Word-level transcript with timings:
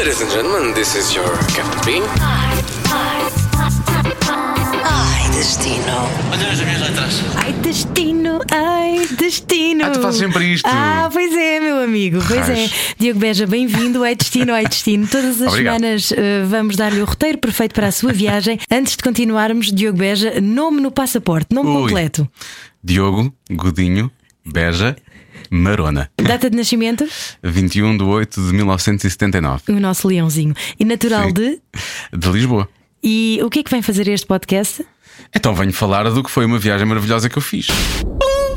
Ladies 0.00 0.22
and 0.22 0.30
gentlemen, 0.30 0.72
this 0.72 0.94
is 0.94 1.14
your 1.14 1.28
Captain 1.54 1.78
Bean. 1.84 2.02
Ai, 4.82 5.28
destino. 5.28 6.08
Olha 6.32 6.50
as 6.50 6.60
minhas 6.62 6.80
letras. 6.80 7.20
Ai, 7.36 7.52
destino, 7.52 8.40
ai, 8.50 9.06
destino. 9.18 9.84
Ah, 9.84 9.90
tu 9.90 10.00
fazes 10.00 10.20
sempre 10.20 10.54
isto. 10.54 10.66
Ah, 10.66 11.10
pois 11.12 11.30
é, 11.36 11.60
meu 11.60 11.82
amigo. 11.84 12.18
Pois 12.26 12.48
é. 12.48 12.70
Diogo 12.98 13.20
Beja, 13.20 13.46
bem-vindo. 13.46 14.02
Ai, 14.02 14.16
destino, 14.16 14.54
ai, 14.54 14.66
destino. 14.66 15.06
Todas 15.06 15.42
as 15.42 15.48
Obrigado. 15.48 15.74
semanas 15.74 16.12
eh, 16.12 16.44
vamos 16.46 16.76
dar-lhe 16.76 17.02
o 17.02 17.04
roteiro 17.04 17.36
perfeito 17.36 17.74
para 17.74 17.88
a 17.88 17.92
sua 17.92 18.10
viagem. 18.14 18.58
Antes 18.70 18.96
de 18.96 19.02
continuarmos, 19.02 19.70
Diogo 19.70 19.98
Beja, 19.98 20.40
nome 20.40 20.80
no 20.80 20.90
passaporte, 20.90 21.54
nome 21.54 21.68
Ui. 21.68 21.82
completo. 21.82 22.26
Diogo, 22.82 23.30
Godinho, 23.50 24.10
Beja, 24.46 24.96
Marona. 25.50 26.10
Data 26.16 26.48
de 26.48 26.56
nascimento? 26.56 27.06
21 27.42 27.96
de 27.96 28.04
8 28.04 28.40
de 28.40 28.52
1979. 28.54 29.62
O 29.72 29.80
nosso 29.80 30.06
leãozinho. 30.06 30.54
E 30.78 30.84
natural 30.84 31.26
Sim. 31.28 31.32
de. 31.34 31.60
De 32.16 32.28
Lisboa. 32.30 32.68
E 33.02 33.40
o 33.42 33.50
que 33.50 33.58
é 33.60 33.62
que 33.62 33.70
vem 33.70 33.82
fazer 33.82 34.06
este 34.08 34.26
podcast? 34.26 34.86
Então 35.34 35.54
venho 35.54 35.72
falar 35.72 36.08
do 36.10 36.22
que 36.22 36.30
foi 36.30 36.44
uma 36.44 36.58
viagem 36.58 36.86
maravilhosa 36.86 37.28
que 37.28 37.36
eu 37.36 37.42
fiz. 37.42 37.68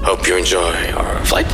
Hope 0.08 0.30
you 0.30 0.38
enjoy 0.38 0.73
our 0.95 1.26
flight. 1.26 1.49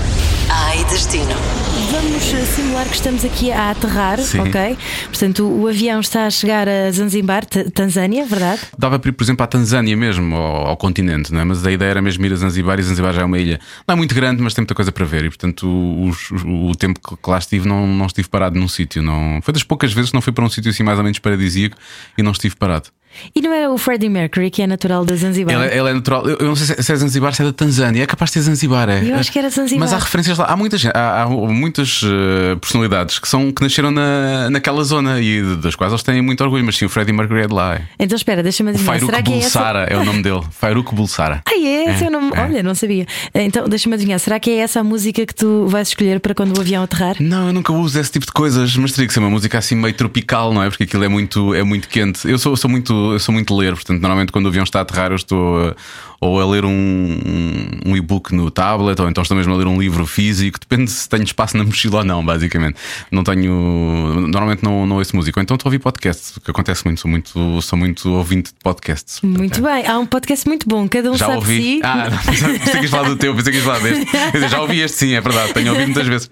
Ai, 0.50 0.84
destino. 0.86 1.69
Vamos 2.02 2.34
eh, 2.34 2.46
simular 2.46 2.88
que 2.88 2.96
estamos 2.96 3.26
aqui 3.26 3.52
a 3.52 3.72
aterrar, 3.72 4.20
Sim. 4.20 4.40
ok? 4.40 4.78
Portanto, 5.08 5.44
o, 5.44 5.64
o 5.64 5.68
avião 5.68 6.00
está 6.00 6.26
a 6.26 6.30
chegar 6.30 6.66
a 6.70 6.90
Zanzibar, 6.92 7.46
Tanzânia, 7.46 8.26
verdade? 8.26 8.62
Dava 8.78 8.98
para 8.98 9.10
ir, 9.10 9.12
por 9.12 9.24
exemplo, 9.24 9.44
à 9.44 9.48
Tanzânia 9.48 9.98
mesmo, 9.98 10.34
ao, 10.34 10.68
ao 10.68 10.78
continente, 10.78 11.34
não 11.34 11.42
é? 11.42 11.44
mas 11.44 11.66
a 11.66 11.72
ideia 11.72 11.90
era 11.90 12.02
mesmo 12.02 12.26
ir 12.26 12.32
a 12.32 12.36
Zanzibar 12.38 12.80
e 12.80 12.84
Zanzibar 12.84 13.14
já 13.14 13.22
é 13.22 13.26
uma 13.26 13.38
ilha. 13.38 13.60
Não 13.86 13.94
é 13.94 13.96
muito 13.98 14.16
grande, 14.16 14.42
mas 14.42 14.54
tem 14.54 14.62
muita 14.62 14.74
coisa 14.76 14.92
para 14.94 15.06
ver. 15.06 15.26
E 15.26 15.30
portanto, 15.30 15.68
os- 16.08 16.32
o, 16.32 16.70
o 16.70 16.76
tempo 16.76 17.00
que, 17.06 17.22
que 17.22 17.30
lá 17.30 17.38
estive, 17.38 17.68
não, 17.68 17.86
não 17.86 18.06
estive 18.06 18.30
parado 18.30 18.58
num 18.58 18.68
sítio. 18.70 19.02
Não... 19.04 19.42
Foi 19.42 19.54
das 19.54 19.64
poucas 19.64 19.92
vezes 19.92 20.12
que 20.12 20.16
não 20.16 20.22
fui 20.22 20.32
para 20.32 20.46
um 20.46 20.50
sítio 20.50 20.72
assim 20.72 20.84
mais 20.84 20.98
ou 20.98 21.04
menos 21.04 21.20
paradisíaco 21.20 21.76
e 22.18 22.24
não 22.24 22.32
estive 22.32 22.56
parado. 22.56 22.90
E 23.36 23.42
não 23.42 23.54
era 23.54 23.72
o 23.72 23.78
Freddie 23.78 24.10
Mercury, 24.10 24.50
que 24.50 24.62
é 24.62 24.68
natural 24.68 25.06
da 25.06 25.16
Zanzibar? 25.16 25.56
Ele, 25.56 25.78
ele 25.80 25.90
é 25.90 25.94
natural. 25.94 26.28
Eu, 26.28 26.38
eu 26.38 26.48
não 26.48 26.56
sei 26.56 26.66
se 26.68 26.74
é- 26.74 26.82
se 26.82 26.92
é 26.92 26.96
Zanzibar, 26.96 27.34
se 27.34 27.42
é 27.42 27.46
da 27.46 27.54
Tanzânia. 27.54 28.04
É 28.04 28.06
capaz 28.06 28.30
de 28.32 28.34
ser 28.36 28.42
Zanzibar, 28.42 28.90
é. 28.90 29.04
Eu 29.10 29.16
acho 29.16 29.32
que 29.32 29.40
era 29.40 29.50
Zanzibar. 29.50 29.80
Mas 29.80 29.94
há 29.94 29.98
referências 30.00 30.38
lá. 30.38 30.46
Há 30.46 30.56
muitas, 30.56 30.86
há, 30.86 31.24
há 31.24 31.28
muitas 31.30 32.02
eh, 32.04 32.56
personalidades 32.56 33.20
que, 33.20 33.28
são, 33.28 33.52
que 33.52 33.62
nasceram 33.62 33.92
na, 33.92 34.50
naquela 34.50 34.84
zona 34.84 35.20
e 35.22 35.42
das 35.58 35.76
quais 35.76 35.92
eles 35.94 36.04
têm 36.04 36.22
muito 36.22 36.44
orgulho. 36.44 36.64
Mas 36.64 36.78
sim, 36.78 36.86
o 36.86 36.90
Freddie 36.90 37.14
Mercury 37.14 37.42
é 37.42 37.48
de 37.48 37.54
lá. 37.54 37.76
É. 37.76 37.82
Então 38.00 38.16
espera, 38.16 38.42
deixa-me 38.44 38.70
adivinhar. 38.72 38.94
Fairuk 38.94 39.12
Será 39.12 39.24
que 39.24 39.34
é 39.34 39.38
essa? 39.38 39.60
Bulsara 39.60 39.84
é 39.90 39.98
o 39.98 40.04
nome 40.06 40.22
dele. 40.22 40.42
Fairuk 40.52 40.94
Bulsara. 40.96 41.42
Ah, 41.48 41.52
é? 41.56 41.92
Esse 41.94 42.06
é 42.06 42.08
o 42.08 42.12
nome. 42.12 42.32
é. 42.34 42.42
Olha, 42.42 42.64
não 42.64 42.76
sabia. 42.76 43.06
Então 43.34 43.68
deixa-me 43.68 43.96
adivinhar. 43.96 44.20
Será 44.20 44.40
que 44.40 44.50
é 44.50 44.58
essa 44.58 44.80
a 44.80 44.84
música 44.84 45.26
que 45.26 45.36
tu 45.36 45.68
vais 45.68 45.88
escolher 45.90 46.20
para 46.20 46.34
quando 46.34 46.58
o 46.58 46.62
avião 46.62 46.84
aterrar? 46.84 47.16
Não, 47.20 47.48
eu 47.48 47.54
nunca 47.54 47.72
uso 47.74 48.00
esse 48.00 48.12
tipo 48.12 48.26
de 48.26 48.32
coisas, 48.32 48.76
mas 48.78 48.92
teria 48.92 49.08
que 49.08 49.14
ser 49.14 49.20
uma 49.20 49.30
música 49.30 49.58
assim 49.58 49.76
meio 49.76 49.94
tropical, 49.94 50.54
não 50.54 50.64
é? 50.64 50.70
Porque 50.70 50.84
aquilo 50.84 51.04
é 51.04 51.08
muito, 51.08 51.54
é 51.54 51.64
muito 51.64 51.88
quente. 51.90 52.28
Eu 52.30 52.38
sou, 52.38 52.56
sou 52.56 52.70
muito, 52.70 53.09
eu 53.14 53.20
sou 53.20 53.34
muito 53.34 53.56
ler, 53.56 53.74
portanto, 53.74 54.00
normalmente 54.00 54.32
quando 54.32 54.46
o 54.46 54.50
avião 54.50 54.64
está 54.64 54.80
a 54.80 54.82
aterrar, 54.82 55.12
eu 55.12 55.16
estou 55.16 55.70
uh, 55.70 55.76
ou 56.22 56.40
a 56.40 56.46
ler 56.46 56.66
um, 56.66 56.70
um, 56.70 57.92
um 57.92 57.98
e-book 57.98 58.34
no 58.36 58.52
tablet, 58.52 59.00
ou 59.00 59.10
então 59.10 59.22
estou 59.22 59.38
mesmo 59.38 59.54
a 59.54 59.58
ler 59.58 59.68
um 59.68 59.80
livro 59.80 60.06
físico, 60.06 60.60
depende 60.60 60.92
se 60.92 61.08
tenho 61.08 61.24
espaço 61.24 61.58
na 61.58 61.64
mochila 61.64 62.00
ou 62.00 62.04
não, 62.04 62.24
basicamente. 62.24 62.76
Não 63.12 63.24
tenho. 63.24 64.28
Normalmente 64.28 64.64
não, 64.64 64.86
não 64.86 64.98
ouço 64.98 65.16
música, 65.16 65.40
ou 65.40 65.44
então 65.44 65.56
estou 65.56 65.68
a 65.68 65.70
ouvir 65.70 65.80
podcasts, 65.80 66.36
o 66.36 66.42
que 66.42 66.52
acontece 66.52 66.84
muito, 66.86 67.00
sou 67.00 67.10
muito, 67.10 67.62
sou 67.62 67.80
muito 67.80 68.10
ouvinte 68.10 68.52
de 68.52 68.60
podcasts. 68.62 69.22
Muito 69.22 69.62
bem. 69.62 69.88
Há 69.88 69.98
um 69.98 70.06
podcast 70.06 70.48
muito 70.48 70.68
bom. 70.68 70.88
Cada 70.88 71.12
um 71.12 71.18
Já 71.18 71.28
sabe 71.28 71.38
ouvi. 71.38 71.62
si. 71.62 71.80
Ah, 71.84 72.10
não, 72.10 72.60
pensei 72.60 72.82
que 72.82 72.88
falar 72.88 73.10
do 73.10 73.16
teu, 73.16 73.36
pensei 73.36 73.54
que 73.54 73.62
falar 73.62 73.80
deste. 73.80 74.06
Quer 74.06 74.32
dizer, 74.32 74.50
já 74.50 74.62
ouvi 74.62 74.82
este, 74.82 74.98
sim, 74.98 75.14
é 75.14 75.22
verdade, 75.22 75.54
tenho 75.54 75.72
ouvido 75.72 75.88
muitas 75.88 76.08
vezes. 76.08 76.30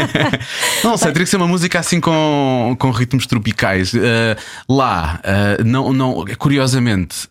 não 0.84 0.96
sei, 0.96 1.12
teria 1.12 1.24
que 1.24 1.30
ser 1.30 1.36
uma 1.36 1.48
música 1.48 1.78
assim 1.78 2.00
com, 2.00 2.76
com 2.78 2.90
ritmos 2.90 3.26
tropicais. 3.26 3.92
Eh, 3.94 4.36
lá, 4.68 5.20
eh, 5.22 5.62
não, 5.64 5.92
não, 5.92 6.24
curiosamente. 6.38 7.28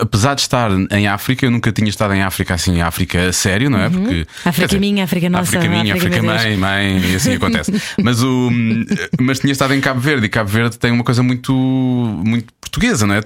Apesar 0.00 0.34
de 0.34 0.40
estar 0.42 0.70
em 0.90 1.06
África, 1.08 1.46
eu 1.46 1.50
nunca 1.50 1.70
tinha 1.72 1.88
estado 1.88 2.14
em 2.14 2.22
África 2.22 2.54
assim, 2.54 2.76
em 2.76 2.82
África 2.82 3.28
a 3.28 3.32
sério, 3.32 3.68
não 3.70 3.80
é? 3.80 3.88
Porque 3.88 4.08
Uhum. 4.08 4.24
África 4.44 4.52
quer 4.52 4.66
dizer, 4.66 4.80
minha, 4.80 5.04
África 5.04 5.28
nossa, 5.30 5.58
África 5.58 5.68
minha, 5.68 5.94
África, 5.94 6.16
África 6.18 6.22
mãe, 6.22 6.56
mãe, 6.56 7.10
e 7.10 7.14
assim 7.16 7.34
acontece. 7.36 7.72
mas, 8.02 8.22
o, 8.22 8.50
mas 9.20 9.38
tinha 9.40 9.52
estado 9.52 9.74
em 9.74 9.80
Cabo 9.80 10.00
Verde 10.00 10.26
e 10.26 10.28
Cabo 10.28 10.48
Verde 10.48 10.78
tem 10.78 10.90
uma 10.90 11.04
coisa 11.04 11.22
muito, 11.22 11.52
muito 11.52 12.52
portuguesa, 12.60 13.06
não 13.06 13.14
é? 13.14 13.20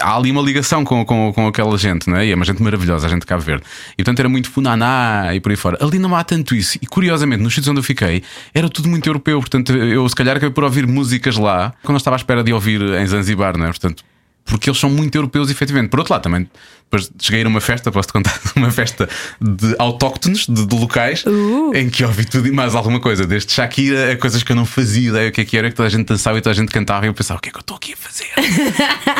Há 0.00 0.16
ali 0.16 0.30
uma 0.30 0.42
ligação 0.42 0.84
com, 0.84 1.04
com, 1.04 1.32
com 1.32 1.46
aquela 1.46 1.76
gente, 1.78 2.08
não 2.08 2.16
é? 2.16 2.26
E 2.26 2.32
é 2.32 2.34
uma 2.34 2.44
gente 2.44 2.62
maravilhosa, 2.62 3.06
a 3.06 3.10
gente 3.10 3.20
de 3.20 3.26
Cabo 3.26 3.42
Verde. 3.42 3.64
E 3.92 3.96
portanto 3.96 4.20
era 4.20 4.28
muito 4.28 4.50
funaná 4.50 5.34
e 5.34 5.40
por 5.40 5.50
aí 5.50 5.56
fora. 5.56 5.78
Ali 5.80 5.98
não 5.98 6.14
há 6.14 6.22
tanto 6.24 6.54
isso. 6.54 6.78
E 6.80 6.86
curiosamente, 6.86 7.42
nos 7.42 7.52
sítios 7.54 7.68
onde 7.68 7.80
eu 7.80 7.84
fiquei, 7.84 8.22
era 8.54 8.68
tudo 8.68 8.88
muito 8.88 9.08
europeu. 9.08 9.38
Portanto, 9.40 9.72
eu 9.72 10.08
se 10.08 10.14
calhar 10.14 10.36
acabei 10.36 10.52
por 10.52 10.64
ouvir 10.64 10.86
músicas 10.86 11.36
lá 11.36 11.72
quando 11.82 11.96
eu 11.96 11.98
estava 11.98 12.16
à 12.16 12.18
espera 12.18 12.44
de 12.44 12.52
ouvir 12.52 12.80
em 12.82 13.06
Zanzibar, 13.06 13.56
não 13.56 13.66
é? 13.66 13.68
Portanto, 13.68 14.04
porque 14.44 14.68
eles 14.68 14.78
são 14.78 14.90
muito 14.90 15.16
europeus, 15.16 15.50
efetivamente. 15.50 15.90
Por 15.90 16.00
outro 16.00 16.14
lado, 16.14 16.22
também, 16.22 16.48
depois 16.92 17.10
cheguei 17.18 17.42
a 17.42 17.48
uma 17.48 17.60
festa, 17.60 17.90
posso-te 17.90 18.12
contar, 18.12 18.38
uma 18.54 18.70
festa 18.70 19.08
de 19.40 19.74
autóctones, 19.78 20.46
de, 20.46 20.66
de 20.66 20.76
locais, 20.76 21.24
em 21.74 21.88
que 21.88 22.04
ouvi 22.04 22.26
tudo 22.26 22.46
e 22.46 22.52
mais 22.52 22.74
alguma 22.74 23.00
coisa, 23.00 23.26
desde 23.26 23.50
Shakira 23.50 24.12
a 24.12 24.16
coisas 24.16 24.42
que 24.42 24.52
eu 24.52 24.56
não 24.56 24.66
fazia 24.66 25.08
ideia 25.08 25.28
o 25.30 25.32
que 25.32 25.40
é 25.40 25.44
que 25.44 25.56
era, 25.56 25.70
que 25.70 25.74
toda 25.74 25.86
a 25.86 25.90
gente 25.90 26.06
dançava 26.06 26.36
e 26.36 26.42
toda 26.42 26.52
a 26.52 26.54
gente 26.54 26.70
cantava, 26.70 27.06
e 27.06 27.08
eu 27.08 27.14
pensava: 27.14 27.38
o 27.38 27.40
que 27.40 27.48
é 27.48 27.52
que 27.52 27.56
eu 27.56 27.62
estou 27.62 27.76
aqui 27.78 27.94
a 27.94 27.96
fazer? 27.96 28.26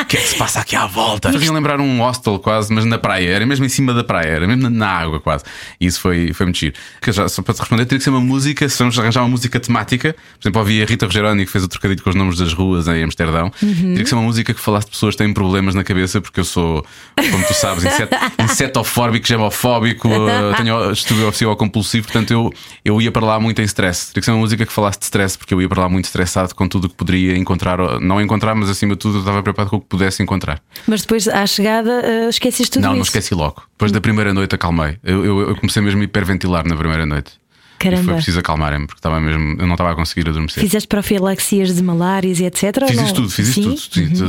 o 0.03 0.05
que 0.05 0.19
é 0.19 0.21
que 0.21 0.28
se 0.28 0.37
passa 0.37 0.61
aqui 0.61 0.77
à 0.77 0.87
volta? 0.87 1.32
Fazia 1.32 1.50
lembrar 1.50 1.81
um 1.81 1.99
hostel 2.00 2.38
quase, 2.38 2.71
mas 2.72 2.84
na 2.84 2.99
praia, 2.99 3.31
era 3.31 3.47
mesmo 3.47 3.65
em 3.65 3.71
cima 3.71 3.94
da 3.94 4.05
praia, 4.05 4.28
era 4.28 4.47
mesmo 4.47 4.69
na, 4.69 4.93
água 4.93 5.19
quase. 5.19 5.44
E 5.81 5.87
isso 5.87 5.99
foi, 5.99 6.34
foi 6.34 6.44
muito 6.44 6.59
giro. 6.59 6.75
Que 7.00 7.11
já, 7.11 7.27
só 7.27 7.41
para 7.41 7.55
te 7.55 7.61
responder, 7.61 7.87
teria 7.87 7.99
que 7.99 8.05
ser 8.05 8.11
uma 8.11 8.21
música, 8.21 8.69
se 8.69 8.78
vamos 8.78 8.99
arranjar 8.99 9.22
uma 9.22 9.31
música 9.31 9.59
temática, 9.59 10.12
por 10.12 10.43
exemplo, 10.43 10.61
ouvi 10.61 10.82
a 10.82 10.84
Rita 10.84 11.06
Rogeroni 11.06 11.47
que 11.47 11.50
fez 11.50 11.65
o 11.65 11.69
trocadilho 11.69 12.03
com 12.03 12.11
os 12.11 12.16
nomes 12.16 12.37
das 12.37 12.53
ruas 12.53 12.87
em 12.87 13.03
Amsterdão, 13.03 13.50
teria 13.59 14.03
que 14.03 14.09
ser 14.09 14.15
uma 14.15 14.25
música 14.25 14.53
que 14.53 14.61
falasse 14.61 14.87
de 14.87 14.93
pessoas 14.93 15.15
que 15.15 15.25
têm 15.25 15.32
problemas 15.32 15.75
na 15.75 15.82
cabeça, 15.82 16.21
porque 16.21 16.41
eu 16.41 16.44
sou, 16.44 16.84
como 17.16 17.44
tu 17.47 17.62
sabes, 17.62 17.84
inset, 17.84 18.11
insetofóbico, 18.43 19.27
gemofóbico, 19.27 20.09
eh, 20.09 20.55
tenho 20.56 20.93
distúrbio 20.93 21.28
obsessivo 21.28 21.56
compulsivo, 21.56 22.06
portanto 22.06 22.31
eu, 22.33 22.53
eu 22.84 23.00
ia 23.00 23.11
para 23.11 23.25
lá 23.25 23.41
muito 23.41 23.61
em 23.61 23.65
stress. 23.65 24.09
Teria 24.09 24.21
que 24.21 24.25
ser 24.25 24.31
uma 24.33 24.41
música 24.41 24.67
que 24.67 24.73
falasse 24.73 24.99
de 24.99 25.05
stress, 25.05 25.39
porque 25.39 25.55
eu 25.55 25.62
ia 25.62 25.69
para 25.69 25.83
lá 25.83 25.89
muito 25.89 26.06
estressado 26.06 26.55
com 26.55 26.69
tudo 26.69 26.87
o 26.87 26.89
que 26.89 26.97
poderia 26.97 27.37
encontrar, 27.37 27.81
ou 27.81 28.00
não 28.00 28.21
encontrar, 28.21 28.55
mas 28.55 28.69
acima 28.69 28.95
de 28.95 28.99
tudo 28.99 29.17
eu 29.17 29.21
estava 29.21 29.43
preparado 29.43 29.71
com 29.71 29.77
o 29.77 29.81
que 29.81 29.87
pudesse 29.87 30.23
encontrar. 30.23 30.61
Mas 30.87 31.03
depois, 31.03 31.28
à 31.28 31.47
chegada, 31.47 32.03
eh, 32.05 32.28
esqueceste 32.28 32.73
tudo 32.73 32.83
não, 32.83 32.91
isso. 32.91 32.97
não 32.97 33.03
esqueci 33.03 33.34
logo. 33.34 33.62
Depois 33.73 33.93
da 33.93 34.00
primeira 34.00 34.34
noite 34.34 34.55
acalmei. 34.55 34.99
Eu, 35.03 35.25
eu, 35.25 35.49
eu 35.49 35.56
comecei 35.56 35.83
mesmo 35.83 36.00
a 36.00 36.05
hiperventilar 36.05 36.67
na 36.67 36.77
primeira 36.77 37.06
noite. 37.06 37.42
E 37.77 37.83
Caramba. 37.83 38.05
foi 38.05 38.15
preciso 38.15 38.38
acalmar-me, 38.38 38.87
porque 38.87 38.99
estava 39.00 39.21
mesmo, 39.21 39.56
eu 39.60 39.66
não 39.66 39.75
estava 39.75 39.91
a 39.91 39.94
conseguir 39.97 40.28
adormecer. 40.28 40.62
Fizeste 40.62 40.87
profilaxias 40.87 41.75
de 41.75 41.83
malárias 41.83 42.38
e 42.38 42.44
etc. 42.44 42.87
Fiz 42.87 43.00
isso 43.00 43.15
tudo, 43.15 43.31
fiz 43.31 43.49
isso 43.49 43.62
tudo. 43.91 44.16
Sim. 44.16 44.25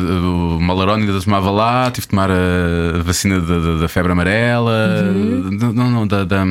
O 0.55 0.59
Malarone 0.59 1.03
ainda 1.07 1.21
tomava 1.21 1.51
lá, 1.51 1.91
tive 1.91 2.05
de 2.05 2.09
tomar 2.09 2.31
a 2.31 3.03
vacina 3.03 3.39
da, 3.39 3.59
da- 3.59 3.75
da 3.77 3.87
febre 3.87 4.11
amarela, 4.11 5.03
da- 5.59 5.71
não, 5.73 5.91
não, 5.91 6.07
da. 6.07 6.23
da 6.25 6.43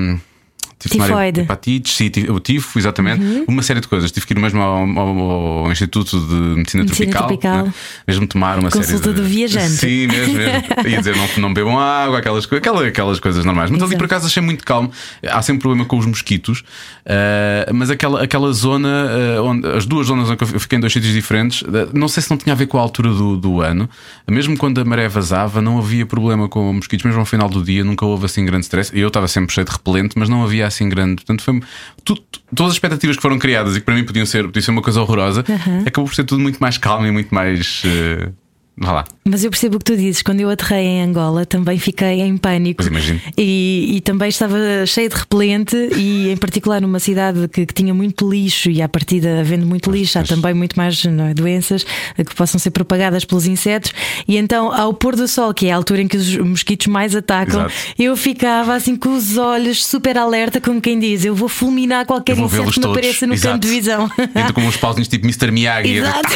Tive 0.88 1.04
Tifoide. 1.04 1.40
hepatites, 1.40 1.94
sim, 1.96 2.10
o 2.28 2.40
tifo, 2.40 2.78
exatamente. 2.78 3.44
Uma 3.48 3.62
série 3.62 3.80
de 3.80 3.88
coisas. 3.88 4.10
Tive 4.10 4.26
que 4.26 4.32
ir 4.34 4.38
mesmo 4.40 4.60
ao, 4.60 4.78
ao- 4.98 5.20
ao 5.66 5.72
Instituto 5.72 6.18
de 6.20 6.34
Medicina, 6.34 6.82
Medicina 6.84 7.10
Tropical, 7.12 7.26
Tropical. 7.28 7.66
né? 7.66 7.74
mesmo 8.06 8.26
tomar 8.26 8.58
uma 8.58 8.70
Consulta 8.70 8.98
série 8.98 9.14
de. 9.14 9.20
do 9.22 9.24
viajante. 9.28 9.68
Sim, 9.70 10.06
mesmo, 10.06 10.34
mesmo. 10.34 10.62
Ia 10.88 10.98
dizer, 10.98 11.16
não, 11.16 11.28
não 11.38 11.54
bebam 11.54 11.78
água, 11.78 12.18
aquelas, 12.18 12.46
co- 12.46 12.56
aquela- 12.56 12.86
aquelas 12.86 13.20
coisas 13.20 13.44
normais. 13.44 13.70
Mas 13.70 13.80
ali 13.80 13.90
Exato. 13.90 13.98
por 13.98 14.04
acaso 14.06 14.26
achei 14.26 14.42
muito 14.42 14.64
calmo. 14.64 14.90
Há 15.28 15.40
sempre 15.42 15.60
problema 15.62 15.84
com 15.84 15.98
os 15.98 16.06
mosquitos, 16.06 16.62
eh, 17.04 17.70
mas 17.72 17.90
aquela, 17.90 18.22
aquela 18.22 18.52
zona, 18.52 18.88
eh, 19.36 19.40
onde, 19.40 19.66
as 19.68 19.86
duas 19.86 20.06
zonas 20.06 20.28
onde 20.30 20.42
eu 20.42 20.60
fiquei 20.60 20.76
em 20.76 20.80
dois 20.80 20.92
sítios 20.92 21.12
diferentes, 21.12 21.62
eh, 21.62 21.88
não 21.92 22.08
sei 22.08 22.22
se 22.22 22.30
não 22.30 22.36
tinha 22.36 22.52
a 22.52 22.56
ver 22.56 22.66
com 22.66 22.78
a 22.78 22.80
altura 22.80 23.10
do, 23.10 23.36
do 23.36 23.60
ano, 23.60 23.88
mesmo 24.28 24.56
quando 24.56 24.80
a 24.80 24.84
maré 24.84 25.08
vazava, 25.08 25.60
não 25.62 25.78
havia 25.78 26.04
problema 26.06 26.48
com 26.48 26.72
mosquitos, 26.72 27.04
mesmo 27.04 27.20
ao 27.20 27.26
final 27.26 27.48
do 27.48 27.62
dia, 27.62 27.84
nunca 27.84 28.04
houve 28.04 28.26
assim 28.26 28.44
grande 28.44 28.64
stress. 28.64 28.90
Eu 28.96 29.08
estava 29.08 29.28
sempre 29.28 29.52
cheio 29.54 29.64
de 29.66 29.72
repelente, 29.72 30.12
mas 30.16 30.28
não 30.28 30.42
havia 30.44 30.66
assim 30.72 30.88
grande. 30.88 31.16
Portanto, 31.16 31.42
foi 31.42 31.60
tu- 32.04 32.16
todas 32.54 32.70
as 32.70 32.74
expectativas 32.74 33.16
que 33.16 33.22
foram 33.22 33.38
criadas 33.38 33.76
e 33.76 33.80
que 33.80 33.86
para 33.86 33.94
mim 33.94 34.04
podiam 34.04 34.26
ser, 34.26 34.44
podia 34.44 34.62
ser 34.62 34.70
uma 34.70 34.82
coisa 34.82 35.00
horrorosa, 35.00 35.44
acabou 35.86 36.08
por 36.08 36.14
ser 36.14 36.24
tudo 36.24 36.40
muito 36.40 36.58
mais 36.58 36.78
calmo 36.78 37.06
e 37.06 37.10
muito 37.10 37.34
mais. 37.34 37.82
eh, 37.84 38.30
vá 38.76 38.92
lá. 38.92 39.04
Mas 39.24 39.44
eu 39.44 39.50
percebo 39.50 39.76
o 39.76 39.78
que 39.78 39.84
tu 39.84 39.96
dizes. 39.96 40.20
Quando 40.20 40.40
eu 40.40 40.50
aterrei 40.50 40.84
em 40.84 41.02
Angola, 41.02 41.46
também 41.46 41.78
fiquei 41.78 42.20
em 42.20 42.36
pânico. 42.36 42.82
Pois. 42.88 43.14
E, 43.38 43.96
e 43.96 44.00
também 44.00 44.28
estava 44.28 44.56
cheio 44.84 45.08
de 45.08 45.14
repelente, 45.14 45.76
e 45.96 46.30
em 46.30 46.36
particular 46.36 46.80
numa 46.80 46.98
cidade 46.98 47.46
que, 47.46 47.64
que 47.64 47.72
tinha 47.72 47.94
muito 47.94 48.28
lixo, 48.28 48.68
e 48.68 48.82
à 48.82 48.88
partida, 48.88 49.40
havendo 49.40 49.64
muito 49.64 49.92
lixo, 49.92 50.18
há 50.18 50.22
pois. 50.22 50.28
também 50.30 50.54
muito 50.54 50.76
mais 50.76 51.04
é, 51.04 51.34
doenças 51.34 51.84
que 52.16 52.34
possam 52.34 52.58
ser 52.58 52.72
propagadas 52.72 53.24
pelos 53.24 53.46
insetos. 53.46 53.92
E 54.26 54.36
então, 54.36 54.72
ao 54.72 54.92
pôr 54.92 55.14
do 55.14 55.28
sol, 55.28 55.54
que 55.54 55.66
é 55.68 55.72
a 55.72 55.76
altura 55.76 56.02
em 56.02 56.08
que 56.08 56.16
os 56.16 56.36
mosquitos 56.38 56.88
mais 56.88 57.14
atacam, 57.14 57.60
Exato. 57.60 57.74
eu 57.98 58.16
ficava 58.16 58.74
assim 58.74 58.96
com 58.96 59.16
os 59.16 59.36
olhos 59.36 59.84
super 59.84 60.18
alerta, 60.18 60.60
como 60.60 60.80
quem 60.80 60.98
diz: 60.98 61.24
eu 61.24 61.34
vou 61.34 61.48
fulminar 61.48 62.06
qualquer 62.06 62.34
vou 62.34 62.46
inseto 62.46 62.72
que 62.72 62.80
me 62.80 62.86
apareça 62.86 63.26
no 63.26 63.34
Exato. 63.34 63.54
campo 63.54 63.66
de 63.66 63.72
visão. 63.72 64.10
Então, 64.18 64.52
com 64.52 64.62
uns 64.62 64.76
pauzinhos 64.76 65.06
tipo 65.06 65.24
Mr. 65.26 65.52
Miyagi, 65.52 65.94
Exato. 66.02 66.28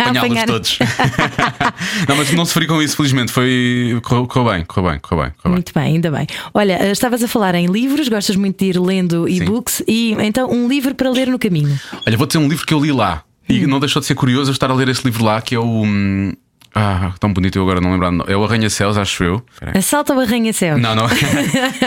apanhá-los 0.18 0.44
todos. 0.44 0.78
não, 2.08 2.16
mas 2.16 2.30
não 2.32 2.44
sofri 2.44 2.66
com 2.66 2.80
isso, 2.82 2.96
felizmente. 2.96 3.32
Foi, 3.32 3.98
correu, 4.02 4.50
bem, 4.50 4.64
correu 4.64 4.90
bem, 4.90 5.00
correu 5.00 5.24
bem. 5.24 5.52
Muito 5.52 5.72
bem, 5.72 5.94
ainda 5.94 6.10
bem. 6.10 6.26
Olha, 6.52 6.74
eh, 6.74 6.92
estavas 6.92 7.22
a 7.22 7.28
falar 7.28 7.54
em 7.54 7.66
livros, 7.66 8.08
gostas 8.08 8.36
muito 8.36 8.58
de 8.58 8.70
ir 8.70 8.80
lendo 8.80 9.28
e-books, 9.28 9.82
e 9.86 10.12
então 10.20 10.50
um 10.50 10.68
livro 10.68 10.94
para 10.94 11.10
ler 11.10 11.28
no 11.28 11.38
caminho. 11.38 11.78
Olha, 12.06 12.16
vou 12.16 12.26
dizer 12.26 12.38
um 12.38 12.48
livro 12.48 12.66
que 12.66 12.74
eu 12.74 12.80
li 12.80 12.92
lá. 12.92 13.24
E 13.48 13.66
não 13.66 13.80
deixou 13.80 13.98
de 13.98 14.06
ser 14.06 14.14
curioso 14.14 14.50
eu 14.50 14.52
estar 14.52 14.70
a 14.70 14.74
ler 14.74 14.88
esse 14.88 15.04
livro 15.04 15.24
lá, 15.24 15.40
que 15.42 15.54
é 15.54 15.58
o. 15.58 15.84
Ah, 16.74 17.12
tão 17.18 17.32
bonito, 17.32 17.56
eu 17.56 17.62
agora 17.62 17.80
não 17.80 17.90
lembro. 17.90 18.24
É 18.30 18.36
o 18.36 18.44
Arranha-Céus, 18.44 18.96
acho 18.96 19.24
eu. 19.24 19.44
Assalta 19.74 20.14
o 20.14 20.20
arranha-céus. 20.20 20.80
Não, 20.80 20.94
não. 20.94 21.06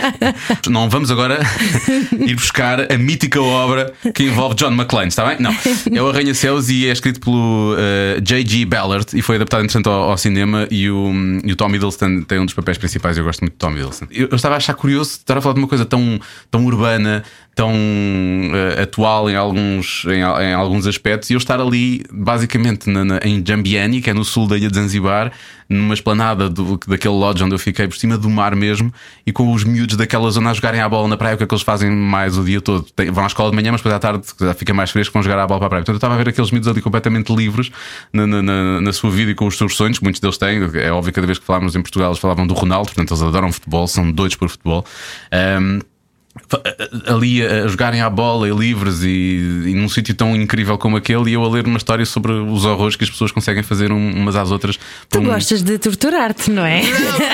não 0.68 0.90
vamos 0.90 1.10
agora 1.10 1.40
ir 2.12 2.34
buscar 2.34 2.92
a 2.92 2.98
mítica 2.98 3.40
obra 3.40 3.94
que 4.14 4.24
envolve 4.24 4.54
John 4.56 4.72
McClane, 4.72 5.08
está 5.08 5.24
bem? 5.26 5.38
Não. 5.40 5.54
É 5.92 6.02
o 6.02 6.08
Arranha-Céus 6.08 6.68
e 6.68 6.86
é 6.86 6.92
escrito 6.92 7.20
pelo 7.20 7.74
uh, 7.74 8.20
J.G. 8.20 8.66
Ballard 8.66 9.06
e 9.14 9.22
foi 9.22 9.36
adaptado, 9.36 9.62
entretanto, 9.62 9.88
ao, 9.88 10.10
ao 10.10 10.18
cinema. 10.18 10.68
E 10.70 10.90
o, 10.90 11.12
e 11.42 11.52
o 11.52 11.56
Tom 11.56 11.74
Hiddleston 11.74 12.22
tem 12.22 12.38
um 12.38 12.44
dos 12.44 12.54
papéis 12.54 12.76
principais. 12.76 13.16
Eu 13.16 13.24
gosto 13.24 13.40
muito 13.40 13.54
de 13.54 13.58
Tom 13.58 13.72
Hiddleston. 13.72 14.06
Eu, 14.10 14.28
eu 14.30 14.36
estava 14.36 14.54
a 14.54 14.58
achar 14.58 14.74
curioso 14.74 15.12
estar 15.12 15.38
a 15.38 15.40
falar 15.40 15.54
de 15.54 15.60
uma 15.60 15.68
coisa 15.68 15.86
tão, 15.86 16.20
tão 16.50 16.64
urbana, 16.66 17.24
tão 17.54 17.72
eh, 17.72 18.82
atual 18.82 19.30
em 19.30 19.36
alguns, 19.36 20.04
em, 20.06 20.20
em 20.20 20.52
alguns 20.54 20.86
aspectos, 20.86 21.30
e 21.30 21.34
eu 21.34 21.38
estar 21.38 21.60
ali, 21.60 22.02
basicamente, 22.10 22.88
na- 22.90 23.04
na- 23.04 23.20
em 23.22 23.42
Jambiani, 23.46 24.00
que 24.00 24.10
é 24.10 24.14
no 24.14 24.24
sul 24.24 24.46
da 24.46 24.56
ilha 24.56 24.68
de 24.68 24.74
Zanzibar, 24.76 25.30
numa 25.68 25.94
esplanada 25.94 26.48
do, 26.50 26.78
daquele 26.86 27.14
lodge 27.14 27.42
onde 27.42 27.54
eu 27.54 27.58
fiquei, 27.58 27.88
por 27.88 27.96
cima 27.96 28.18
do 28.18 28.28
mar 28.28 28.54
mesmo, 28.54 28.92
e 29.26 29.32
com 29.32 29.52
os 29.52 29.64
miúdos 29.64 29.96
daquela 29.96 30.30
zona 30.30 30.50
a 30.50 30.54
jogarem 30.54 30.80
à 30.80 30.88
bola 30.88 31.08
na 31.08 31.16
praia, 31.16 31.34
o 31.34 31.38
que 31.38 31.44
é 31.44 31.46
que 31.46 31.54
eles 31.54 31.62
fazem 31.62 31.90
mais 31.90 32.36
o 32.36 32.44
dia 32.44 32.60
todo? 32.60 32.82
Tem- 32.94 33.10
vão 33.10 33.24
à 33.24 33.26
escola 33.26 33.50
de 33.50 33.56
manhã, 33.56 33.72
mas 33.72 33.80
depois 33.80 33.94
à 33.94 33.98
tarde 33.98 34.24
já 34.40 34.52
fica 34.54 34.74
mais 34.74 34.90
fresco, 34.90 35.12
vão 35.14 35.22
jogar 35.22 35.38
à 35.38 35.46
bola 35.46 35.60
para 35.60 35.66
a 35.66 35.70
praia. 35.70 35.82
Portanto, 35.82 35.94
eu 35.94 35.98
estava 35.98 36.14
a 36.14 36.18
ver 36.18 36.28
aqueles 36.28 36.50
miúdos 36.50 36.68
ali 36.68 36.82
completamente 36.82 37.34
livres 37.34 37.70
na, 38.12 38.26
na, 38.26 38.42
na- 38.42 38.80
na 38.80 38.92
sua 38.92 39.10
vida 39.10 39.30
e 39.30 39.34
com 39.34 39.46
os 39.46 39.56
seus 39.56 39.74
sonhos, 39.76 39.98
que 39.98 40.04
muitos 40.04 40.20
deles 40.20 40.36
têm. 40.36 40.60
É 40.74 40.90
óbvio 40.92 41.12
que 41.12 41.14
cada 41.16 41.26
vez 41.26 41.38
que 41.38 41.44
falámos 41.46 41.74
em 41.74 41.80
Portugal, 41.82 42.10
eles 42.10 42.18
falavam 42.18 42.46
do 42.46 42.52
Ronaldo, 42.54 42.86
portanto, 42.88 43.10
eles 43.12 43.22
adoram 43.22 43.50
futebol, 43.50 43.86
são 43.86 44.10
doidos 44.12 44.36
por 44.36 44.48
futebol. 44.50 44.84
Fa- 45.30 45.93
ali 47.06 47.44
a 47.46 47.64
a 47.64 47.68
jogarem 47.68 48.00
à 48.00 48.10
bola 48.10 48.48
e 48.48 48.52
livres 48.52 49.02
e, 49.02 49.06
e 49.66 49.74
num 49.74 49.88
sítio 49.88 50.14
tão 50.14 50.34
incrível 50.34 50.76
como 50.76 50.96
aquele 50.96 51.30
e 51.30 51.32
eu 51.34 51.44
a 51.44 51.48
ler 51.48 51.66
uma 51.66 51.76
história 51.78 52.04
sobre 52.04 52.32
os 52.32 52.64
horrores 52.64 52.96
que 52.96 53.04
as 53.04 53.10
pessoas 53.10 53.30
conseguem 53.32 53.62
fazer 53.62 53.92
um- 53.92 54.12
umas 54.16 54.34
às 54.36 54.50
outras. 54.50 54.78
Tu 55.08 55.20
um- 55.20 55.24
gostas 55.24 55.62
de 55.62 55.78
torturar-te, 55.78 56.50
não 56.50 56.64
é? 56.66 56.82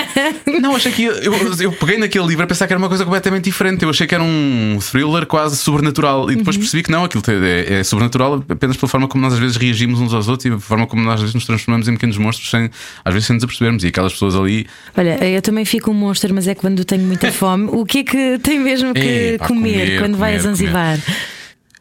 Não, 0.61 0.75
achei 0.75 0.91
que 0.91 1.03
eu, 1.03 1.13
eu 1.59 1.71
peguei 1.73 1.97
naquele 1.97 2.25
livro 2.27 2.43
a 2.43 2.47
pensar 2.47 2.67
que 2.67 2.73
era 2.73 2.77
uma 2.77 2.87
coisa 2.87 3.03
completamente 3.03 3.45
diferente. 3.45 3.83
Eu 3.83 3.89
achei 3.89 4.05
que 4.05 4.13
era 4.13 4.23
um 4.23 4.77
thriller 4.79 5.25
quase 5.25 5.57
sobrenatural 5.57 6.29
e 6.31 6.35
depois 6.35 6.55
percebi 6.57 6.83
que 6.83 6.91
não, 6.91 7.03
aquilo 7.03 7.23
é, 7.27 7.79
é 7.79 7.83
sobrenatural 7.83 8.43
apenas 8.47 8.77
pela 8.77 8.87
forma 8.89 9.07
como 9.07 9.23
nós 9.23 9.33
às 9.33 9.39
vezes 9.39 9.57
reagimos 9.57 9.99
uns 9.99 10.13
aos 10.13 10.27
outros 10.27 10.45
e 10.45 10.53
a 10.53 10.59
forma 10.59 10.85
como 10.85 11.01
nós 11.01 11.15
às 11.15 11.19
vezes 11.21 11.35
nos 11.35 11.45
transformamos 11.45 11.87
em 11.87 11.93
pequenos 11.93 12.17
monstros 12.17 12.49
sem, 12.49 12.69
às 13.03 13.13
vezes 13.13 13.27
sem 13.27 13.33
nos 13.35 13.43
apercebermos. 13.43 13.83
E 13.83 13.87
aquelas 13.87 14.13
pessoas 14.13 14.35
ali 14.35 14.67
Olha, 14.95 15.23
eu 15.27 15.41
também 15.41 15.65
fico 15.65 15.89
um 15.91 15.93
monstro, 15.95 16.33
mas 16.33 16.47
é 16.47 16.53
quando 16.55 16.83
tenho 16.85 17.03
muita 17.03 17.31
fome. 17.33 17.67
O 17.71 17.85
que 17.85 17.99
é 17.99 18.03
que 18.03 18.39
tem 18.39 18.59
mesmo 18.59 18.90
que 18.93 19.33
Epá, 19.35 19.47
comer, 19.47 19.61
comer, 19.71 19.99
quando 19.99 20.17
vai 20.17 20.35
a 20.35 20.37
comer, 20.37 20.49
Zanzibar? 20.49 20.99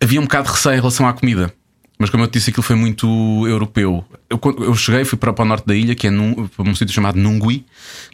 havia 0.03 0.21
um 0.21 0.25
bocado 0.25 0.49
de 0.49 0.55
receio 0.55 0.75
em 0.75 0.77
relação 0.77 1.07
à 1.07 1.13
comida. 1.13 1.53
Mas 2.01 2.09
como 2.09 2.25
eu 2.25 2.29
te 2.29 2.33
disse, 2.33 2.49
aquilo 2.49 2.63
foi 2.63 2.77
muito 2.77 3.07
europeu. 3.47 4.03
Eu, 4.31 4.41
eu 4.61 4.75
cheguei, 4.75 5.05
fui 5.05 5.19
para, 5.19 5.35
para 5.35 5.45
o 5.45 5.47
norte 5.47 5.67
da 5.67 5.75
ilha, 5.75 5.95
que 5.95 6.07
é 6.07 6.11
num, 6.11 6.47
para 6.47 6.67
um 6.67 6.75
sítio 6.75 6.95
chamado 6.95 7.19
Nungui, 7.19 7.67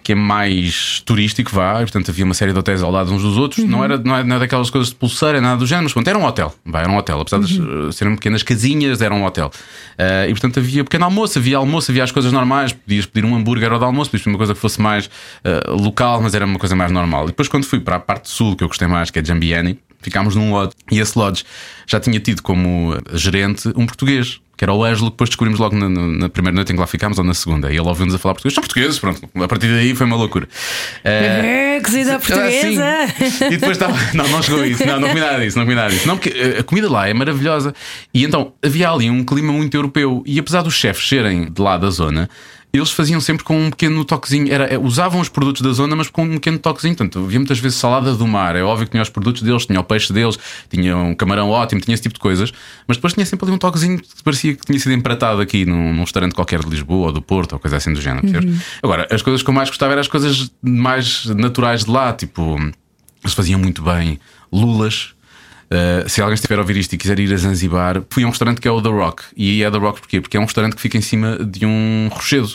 que 0.03 0.11
é 0.11 0.15
mais 0.17 1.01
turístico, 1.07 1.53
vá, 1.53 1.75
e, 1.75 1.85
portanto 1.85 2.11
havia 2.11 2.25
uma 2.25 2.35
série 2.35 2.53
de 2.53 2.59
hotéis 2.59 2.83
ao 2.83 2.91
lado 2.91 3.15
uns 3.15 3.23
dos 3.23 3.37
outros. 3.37 3.65
Não, 3.65 3.85
era, 3.85 3.97
não, 3.97 4.17
era, 4.17 4.25
não 4.25 4.35
era 4.35 4.41
daquelas 4.41 4.71
coisas 4.71 4.89
de 4.89 4.97
pulseira, 4.97 5.41
nada 5.41 5.59
do 5.59 5.67
género, 5.67 5.85
mas 5.85 5.93
pronto, 5.93 6.09
era 6.09 6.19
um 6.19 6.25
hotel. 6.25 6.53
Vá, 6.65 6.81
era 6.81 6.91
um 6.91 6.97
hotel. 6.97 7.21
Apesar 7.21 7.39
de 7.39 7.63
uh, 7.63 7.93
serem 7.93 8.17
pequenas 8.17 8.43
casinhas, 8.43 9.01
era 9.01 9.15
um 9.15 9.25
hotel. 9.25 9.53
Uh, 9.93 10.29
e 10.29 10.33
portanto 10.33 10.59
havia 10.59 10.83
pequeno 10.83 11.05
almoço, 11.05 11.39
havia 11.39 11.57
almoço, 11.57 11.93
havia 11.93 12.03
as 12.03 12.11
coisas 12.11 12.33
normais. 12.33 12.73
Podias 12.73 13.07
pedir 13.07 13.25
um 13.25 13.37
hambúrguer 13.37 13.71
ao 13.71 13.79
de 13.79 13.85
almoço, 13.85 14.11
podias 14.11 14.25
pedir 14.25 14.33
uma 14.33 14.39
coisa 14.39 14.53
que 14.53 14.61
fosse 14.61 14.81
mais 14.81 15.07
uh, 15.07 15.81
local, 15.81 16.21
mas 16.21 16.35
era 16.35 16.45
uma 16.45 16.59
coisa 16.59 16.75
mais 16.75 16.91
normal. 16.91 17.25
E 17.25 17.27
depois, 17.29 17.47
quando 17.47 17.65
fui 17.65 17.79
para 17.79 17.95
a 17.95 18.01
parte 18.01 18.29
sul, 18.29 18.57
que 18.57 18.65
eu 18.65 18.69
gostei 18.69 18.89
mais, 18.89 19.13
que 19.13 19.21
é 19.21 19.25
Jambiani, 19.25 19.79
ficámos 20.07 20.35
num 20.37 20.53
lodge. 20.53 20.73
E 20.91 21.01
esse 21.01 21.19
lodge 21.19 21.45
já 21.87 21.99
tinha 22.01 22.19
tido 22.21 22.41
como 22.43 22.97
gerente 23.13 23.69
um 23.77 23.85
português. 23.87 24.41
Que 24.59 24.65
era 24.65 24.73
o 24.73 24.83
Ângelo, 24.83 25.11
que 25.11 25.17
depois 25.17 25.29
descobrimos 25.29 25.61
logo 25.61 25.77
na, 25.77 25.87
na- 25.87 26.29
primeira 26.31 26.55
noite 26.55 26.73
em 26.73 26.77
que 26.77 26.81
lá 26.81 26.87
ficámos, 26.87 27.19
ou 27.19 27.25
na 27.25 27.35
segunda. 27.35 27.69
E 27.71 27.77
ele 27.77 27.87
ouviu-nos 27.87 28.15
a 28.15 28.19
falar 28.19 28.33
português. 28.33 28.55
São 28.55 28.63
portugueses, 28.63 28.99
pronto. 28.99 29.29
A 29.35 29.47
partir 29.47 29.67
daí 29.69 29.95
foi 29.95 30.07
uma 30.07 30.17
loucura. 30.17 30.49
Eh, 31.05 31.77
É, 31.77 31.81
cozida 31.83 32.19
portuguesa. 32.19 32.83
ah, 32.83 33.07
sim. 33.31 33.45
E 33.49 33.51
depois 33.51 33.73
estava. 33.73 33.95
Não, 34.17 34.27
não 34.29 34.43
chegou 34.43 34.63
a 34.63 34.67
isso. 34.67 34.87
Não, 34.87 34.99
não 34.99 35.09
comi 35.09 35.21
nada 35.21 35.41
disso. 35.45 35.59
Não 35.59 35.65
comi 35.67 35.77
nada 35.77 35.91
disso. 35.91 36.09
Não, 36.09 36.17
porque 36.17 36.31
eh, 36.31 36.61
a 36.61 36.63
comida 36.63 36.91
lá 36.91 37.07
é 37.07 37.13
maravilhosa. 37.13 37.75
E 38.15 38.25
então 38.25 38.55
havia 38.65 38.89
ali 38.91 39.11
um 39.11 39.23
clima 39.25 39.53
muito 39.53 39.77
europeu. 39.77 40.23
E 40.25 40.39
apesar 40.39 40.63
dos 40.63 40.73
chefes 40.73 41.07
serem 41.07 41.53
de 41.53 41.61
lá 41.61 41.77
da 41.77 41.91
zona. 41.91 42.27
Eles 42.73 42.91
faziam 42.91 43.21
sempre 43.21 43.43
com 43.43 43.59
um 43.59 43.71
pequeno 43.71 44.05
toquezinho, 44.05 44.53
era, 44.53 44.65
eh, 44.67 44.79
usavam 44.79 45.21
os 45.21 45.29
produtos 45.29 45.63
da 45.63 45.73
zona, 45.73 45.97
mas 45.97 46.09
com 46.11 46.25
um 46.25 46.35
pequeno 46.35 46.59
toquezinho. 46.59 46.95
Portanto, 46.95 47.21
havia 47.25 47.39
muitas 47.39 47.59
vezes 47.59 47.79
salada 47.79 48.15
do 48.15 48.27
mar. 48.27 48.55
É 48.55 48.63
óbvio 48.63 48.87
que 48.87 48.91
tinha 48.91 49.03
os 49.03 49.09
produtos 49.09 49.41
deles, 49.43 49.65
tinha 49.65 49.81
o 49.81 49.85
peixe 49.85 50.13
deles, 50.13 50.39
tinha 50.69 50.97
um 50.97 51.15
camarão 51.15 51.49
ótimo, 51.49 51.81
tinha 51.81 51.95
esse 51.95 52.03
tipo 52.03 52.15
de 52.15 52.21
coisas. 52.21 52.53
Mas 52.87 52.99
depois 52.99 53.15
tinha 53.15 53.25
sempre 53.25 53.47
ali 53.47 53.55
um 53.55 53.59
toquezinho 53.59 53.99
que 53.99 54.23
parecia 54.23 54.55
que 54.55 54.67
tinha 54.67 54.79
sido 54.79 54.93
empratado 54.93 55.41
aqui 55.41 55.65
num, 55.65 55.95
num 55.95 56.01
restaurante 56.01 56.35
qualquer 56.35 56.61
de 56.61 56.69
Lisboa 56.69 57.07
ou 57.07 57.13
do 57.13 57.23
Porto 57.23 57.55
ou 57.55 57.59
coisa 57.59 57.79
assim 57.79 57.93
do 57.93 58.01
género. 58.01 58.23
percebes? 58.23 58.63
Agora, 58.83 59.09
as 59.11 59.23
coisas 59.23 59.43
que 59.43 59.49
eu 59.49 59.55
mais 59.55 59.71
gostava 59.71 59.93
eram 59.93 60.01
as 60.01 60.09
coisas 60.09 60.51
mais 60.63 61.25
naturais 61.27 61.85
de 61.85 61.91
lá, 61.91 62.13
tipo. 62.13 62.57
Eles 63.23 63.35
faziam 63.35 63.59
muito 63.59 63.83
bem 63.83 64.21
lulas. 64.53 65.16
Uh, 65.69 66.09
se 66.09 66.21
alguém 66.21 66.35
estiver 66.35 66.57
a 66.57 66.61
ouvir 66.61 66.77
isto 66.77 66.93
e 66.93 66.97
quiser 66.97 67.19
ir 67.19 67.33
a 67.33 67.37
Zanzibar, 67.37 68.01
fui 68.11 68.23
a 68.23 68.27
um 68.27 68.31
restaurante 68.31 68.61
que 68.61 68.69
é 68.69 68.71
o 68.71 68.81
The 68.81 68.89
Rock. 68.89 69.25
E 69.37 69.63
é 69.65 69.71
The 69.71 69.79
Rock 69.79 70.01
porquê? 70.01 70.21
Porque 70.21 70.37
é 70.37 70.41
um 70.41 70.45
restaurante 70.45 70.77
que 70.77 70.81
fica 70.83 70.97
em 70.97 71.01
cima 71.01 71.39
de 71.45 71.67
um 71.67 72.09
rochedo. 72.13 72.49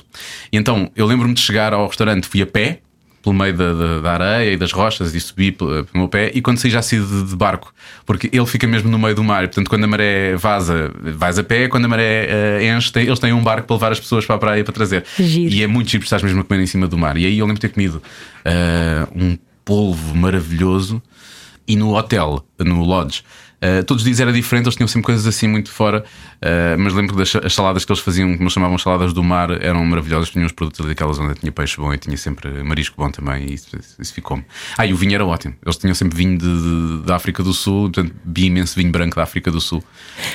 E 0.52 0.58
então 0.58 0.90
eu 0.96 1.06
lembro-me 1.06 1.34
de 1.34 1.42
chegar 1.42 1.74
ao 1.74 1.88
restaurante, 1.88 2.26
fui 2.28 2.42
a 2.42 2.46
pé, 2.48 2.80
pelo 3.22 3.36
meio 3.36 3.54
da, 3.56 3.74
da- 3.74 4.00
da 4.00 4.12
areia 4.14 4.54
e 4.54 4.58
das 4.58 4.72
rochas, 4.72 5.14
e 5.14 5.20
subi 5.20 5.52
pelo, 5.52 5.84
pelo 5.84 6.00
meu 6.00 6.08
pé. 6.08 6.32
E 6.34 6.42
quando 6.42 6.58
saí 6.58 6.72
já 6.72 6.82
saí 6.82 7.00
de, 7.00 7.24
de 7.26 7.36
barco, 7.36 7.72
porque 8.06 8.30
ele 8.32 8.46
fica 8.48 8.66
mesmo 8.66 8.90
no 8.90 8.98
meio 8.98 9.14
do 9.14 9.24
mar. 9.24 9.44
E, 9.44 9.48
portanto, 9.48 9.70
quando 9.70 9.84
a 9.84 9.88
maré 9.88 10.36
vaza, 10.38 10.92
vais 11.14 11.38
a 11.38 11.44
pé. 11.44 11.68
Quando 11.68 11.86
a 11.86 11.88
maré 11.90 12.30
uh, 12.62 12.64
enche, 12.78 12.92
tem- 12.94 13.06
eles 13.06 13.20
têm 13.20 13.34
um 13.34 13.44
barco 13.44 13.68
para 13.68 13.76
levar 13.76 13.92
as 13.92 14.00
pessoas 14.00 14.26
para 14.26 14.36
a 14.38 14.40
praia 14.40 14.64
para 14.64 14.74
trazer. 14.74 15.04
Giro. 15.20 15.54
E 15.54 15.62
é 15.62 15.68
muito 15.68 15.90
giro, 15.92 16.04
estás 16.04 16.24
mesmo 16.24 16.40
a 16.40 16.44
comer 16.46 16.64
em 16.64 16.66
cima 16.66 16.88
do 16.88 16.98
mar. 16.98 17.18
E 17.18 17.26
aí 17.26 17.38
eu 17.38 17.46
lembro 17.46 17.62
de 17.62 17.68
ter 17.68 17.74
comido 17.74 18.02
uh, 18.46 19.08
um 19.24 19.38
polvo 19.66 20.16
maravilhoso 20.16 21.00
e 21.68 21.76
no 21.76 21.96
hotel, 21.96 22.46
no 22.60 22.84
lodge. 22.84 23.24
Uh, 23.64 23.84
todos 23.86 24.02
os 24.04 24.06
dias 24.06 24.20
era 24.20 24.32
diferente, 24.34 24.66
eles 24.66 24.76
tinham 24.76 24.88
sempre 24.88 25.06
coisas 25.06 25.26
assim 25.28 25.48
muito 25.48 25.72
fora, 25.72 26.04
uh, 26.38 26.80
mas 26.80 26.94
lembro 26.94 27.16
das 27.16 27.36
as 27.36 27.54
saladas 27.54 27.86
que 27.86 27.92
eles 27.92 28.02
faziam, 28.02 28.30
como 28.32 28.44
eles 28.44 28.54
chamavam 28.54 28.78
saladas 28.78 29.14
do 29.14 29.24
mar, 29.24 29.50
eram 29.62 29.84
maravilhosas. 29.86 30.30
Tinham 30.30 30.46
os 30.46 30.52
produtos 30.52 30.80
ali 30.82 30.90
daquela 30.90 31.14
zona, 31.14 31.34
tinha 31.34 31.52
peixe 31.52 31.78
bom 31.78 31.94
e 31.94 31.98
tinha 31.98 32.16
sempre 32.18 32.64
marisco 32.64 32.96
bom 32.98 33.10
também, 33.10 33.46
e 33.50 33.54
isso, 33.54 33.68
isso 34.00 34.14
ficou-me. 34.14 34.44
Ah, 34.78 34.86
e 34.86 34.94
o 34.94 34.96
vinho 34.96 35.16
era 35.16 35.26
ótimo, 35.26 35.56
eles 35.66 35.78
tinham 35.78 35.94
sempre 35.96 36.18
vinho 36.18 36.38
de, 36.38 36.46
de- 36.46 37.06
da 37.06 37.16
África 37.16 37.42
do 37.44 37.54
Sul, 37.54 37.92
portanto, 37.92 38.14
vi 38.26 38.46
imenso 38.46 38.76
vinho 38.76 38.92
branco 38.92 39.16
da 39.16 39.24
África 39.24 39.52
do 39.52 39.60
Sul. 39.62 39.84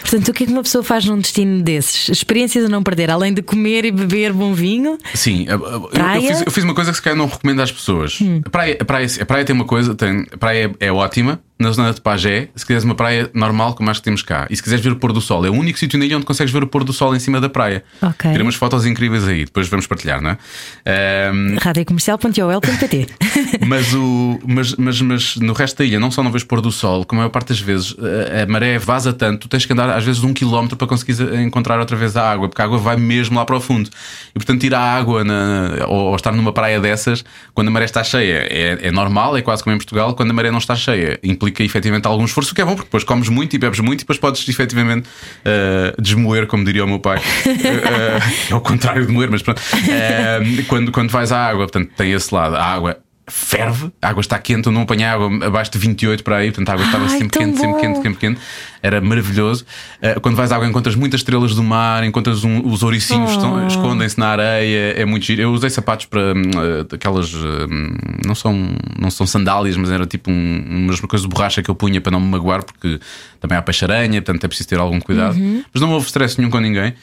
Portanto, 0.01 0.29
o 0.29 0.33
que 0.33 0.45
é 0.45 0.47
que 0.47 0.53
uma 0.53 0.63
pessoa 0.63 0.83
faz 0.85 1.05
num 1.05 1.19
destino 1.19 1.63
desses? 1.63 2.09
Experiências 2.09 2.65
a 2.65 2.69
não 2.69 2.83
perder, 2.83 3.11
além 3.11 3.33
de 3.35 3.43
comer 3.43 3.85
e 3.85 3.91
beber 3.91 4.33
bom 4.33 4.53
vinho? 4.55 4.99
Sim, 5.15 5.45
eu- 5.49 5.65
eu, 5.67 5.81
Praia? 5.89 6.17
eu 6.19 6.23
fiz, 6.23 6.43
eu 6.47 6.53
fiz 6.53 6.65
uma 6.65 6.75
coisa 6.75 6.91
que 6.91 6.97
se 6.97 7.03
calhar 7.03 7.17
não 7.17 7.27
recomendo 7.27 7.61
às 7.61 7.71
pessoas. 7.73 8.19
A, 8.45 8.51
praia, 8.51 8.77
a, 8.81 8.85
praia, 8.85 9.07
a 9.21 9.27
praia 9.27 9.45
tem 9.45 9.55
uma 9.55 9.65
coisa, 9.65 9.95
tem, 9.95 10.27
a 10.33 10.37
praia 10.37 10.75
é, 10.81 10.87
é 10.87 10.93
ótima. 10.93 11.41
Na 11.59 11.71
zona 11.73 11.93
de 11.95 12.03
Pagé, 12.03 12.51
se 12.55 12.67
quiseres 12.67 12.85
uma 12.85 12.95
praia 12.95 13.31
normal, 13.33 13.75
como 13.75 13.89
acho 13.89 14.01
que 14.01 14.05
temos 14.05 14.23
cá, 14.23 14.47
e 14.51 14.57
se 14.57 14.63
quiseres 14.63 14.85
ver 14.85 14.93
o 14.93 14.97
pôr 14.97 15.11
do 15.11 15.23
sol, 15.23 15.47
é 15.47 15.49
o 15.49 15.55
único 15.55 15.79
sítio 15.79 15.99
na 15.99 16.05
ilha 16.05 16.19
onde 16.19 16.27
consegues 16.27 16.53
ver 16.53 16.63
o 16.63 16.67
pôr 16.67 16.85
do 16.85 16.93
sol 16.93 17.17
em 17.17 17.19
cima 17.19 17.41
da 17.41 17.49
praia. 17.49 17.83
Ok. 18.03 18.31
Tirei 18.31 18.43
umas 18.43 18.57
fotos 18.57 18.85
incríveis 18.85 19.27
aí, 19.27 19.47
depois 19.47 19.67
vamos 19.67 19.87
partilhar, 19.87 20.21
não 20.21 20.31
é? 20.31 20.39
Ahm, 20.85 21.57
radiocomercial.ol.pt 21.59 23.07
mas, 23.67 23.95
o, 23.95 24.39
mas, 24.47 24.75
mas, 24.77 25.01
mas 25.01 25.37
no 25.37 25.55
resto 25.55 25.79
da 25.79 25.85
ilha 25.87 25.99
não 25.99 26.11
só 26.11 26.23
não 26.23 26.31
vês 26.31 26.45
pôr 26.45 26.61
do 26.61 26.71
sol, 26.71 27.07
como 27.07 27.21
a 27.21 27.25
maior 27.25 27.31
parte 27.31 27.49
das 27.49 27.61
vezes 27.61 27.97
a, 27.99 28.43
a 28.43 28.47
maré 28.47 28.79
vaza 28.79 29.15
tanto, 29.15 29.41
tu 29.41 29.49
tens 29.49 29.65
que 29.65 29.73
andar 29.73 29.89
às 29.89 30.05
vezes 30.05 30.23
um 30.23 30.35
quilómetro 30.35 30.77
para 30.77 30.87
conseguir 30.87 31.23
encontrar 31.41 31.81
outra 31.81 31.97
vez 31.97 32.19
a 32.19 32.31
água, 32.31 32.51
porque 32.51 32.61
a 32.61 32.67
água 32.67 32.77
vai 32.77 32.99
mesmo 32.99 33.39
lá 33.39 33.47
para 33.47 33.57
o 33.57 33.61
fundo. 33.61 33.89
E 34.31 34.35
portanto, 34.35 34.63
ir 34.65 34.75
à 34.75 34.81
água 34.81 35.25
na, 35.25 35.87
ou, 35.89 36.11
ou 36.11 36.17
estar 36.17 36.33
numa 36.33 36.53
praia 36.53 36.79
dessas, 36.79 37.25
quando 37.55 37.69
a 37.69 37.71
maré 37.71 37.87
está 37.87 38.05
cheia, 38.05 38.47
é, 38.51 38.89
é 38.89 38.91
normal, 38.91 39.39
é 39.39 39.43
quase 39.43 39.65
como 39.65 39.75
em 39.75 39.79
Portugal, 39.79 40.15
quando 40.15 40.31
a 40.31 40.35
maré 40.35 40.51
não 40.51 40.59
está 40.59 40.77
cheia, 40.77 41.19
implica 41.25 41.46
efetivamente 41.61 42.07
algum 42.07 42.25
esforço, 42.25 42.53
o 42.53 42.55
que 42.55 42.61
é 42.61 42.65
bom, 42.65 42.75
porque 42.75 42.87
depois 42.87 43.05
comes 43.05 43.29
muito 43.29 43.55
e 43.55 43.59
bebes 43.59 43.81
muito 43.81 44.01
e 44.01 44.05
depois 44.05 44.19
podes 44.19 44.49
efetivamente 44.49 45.09
eh, 45.45 45.95
desmoer, 45.99 46.47
como 46.47 46.65
diria 46.65 46.85
o 46.85 46.89
meu 46.89 46.99
pai. 46.99 47.21
Eh, 47.67 48.19
é 48.51 48.55
o 48.55 48.61
contrário 48.61 49.07
de 49.07 49.13
moer, 49.13 49.31
mas 49.31 49.43
pronto. 49.43 49.61
Eh, 49.89 50.65
quando, 50.69 50.93
quando 50.93 51.11
vais 51.11 51.33
à 51.33 51.47
água, 51.47 51.65
portanto, 51.65 51.91
tem 51.97 52.13
esse 52.13 52.35
lado, 52.35 52.55
a 52.55 52.63
água 52.63 52.99
ferve, 53.29 53.91
a 54.01 54.09
água 54.09 54.21
está 54.21 54.39
quente, 54.39 54.67
eu 54.67 54.73
não 54.73 54.83
apanhei 54.83 55.05
água 55.05 55.29
abaixo 55.47 55.73
de 55.73 55.79
28 55.79 56.23
para 56.23 56.37
aí, 56.37 56.51
portanto 56.53 56.69
a 56.69 56.73
água 56.75 56.85
estava 56.87 57.05
Ai, 57.05 57.11
sempre 57.11 57.39
quente, 57.39 57.59
sempre 57.59 57.81
quente, 57.81 57.97
sempre 58.03 58.19
quente, 58.21 58.41
era 58.83 59.01
maravilhoso. 59.01 59.65
Uh, 60.01 60.21
quando 60.21 60.37
vais 60.37 60.53
à 60.53 60.57
água, 60.57 60.69
encontras 60.69 60.95
muitas 60.95 61.21
estrelas 61.21 61.55
do 61.55 61.63
mar, 61.63 62.05
encontras 62.05 62.45
um- 62.45 62.65
os 62.67 62.83
ouricinhos 62.85 63.37
Oh. 63.37 63.67
escondem-se 63.67 64.17
na 64.19 64.29
areia, 64.29 64.93
é 64.97 65.05
muito 65.05 65.25
giro. 65.27 65.43
Eu 65.43 65.51
usei 65.53 65.69
sapatos 65.71 66.07
para 66.07 66.21
hum, 66.21 66.43
uh, 66.55 66.95
aquelas, 66.95 67.35
hum, 67.35 67.97
não, 68.25 68.35
são, 68.35 68.69
não 68.97 69.11
são 69.11 69.27
sandálias, 69.27 69.77
mas 69.77 69.91
era 69.91 70.07
tipo 70.07 70.31
um, 70.31 70.65
umas 70.85 71.01
coisas 71.01 71.29
de 71.29 71.35
borracha 71.35 71.61
que 71.63 71.69
eu 71.69 71.75
punha 71.75 72.01
para 72.01 72.13
não 72.13 72.21
me 72.21 72.29
magoar, 72.29 72.63
porque 72.65 73.01
também 73.41 73.59
há 73.59 73.63
peixe-aranha, 73.63 74.23
portanto 74.23 74.45
é 74.45 74.49
preciso 74.49 74.69
ter 74.69 74.79
algum 74.79 75.01
cuidado. 75.01 75.37
Uhum. 75.37 75.65
Mas 75.75 75.81
não 75.83 75.91
houve 75.91 76.07
stress 76.07 76.39
nenhum 76.39 76.51
com 76.51 76.61
ninguém. 76.61 76.95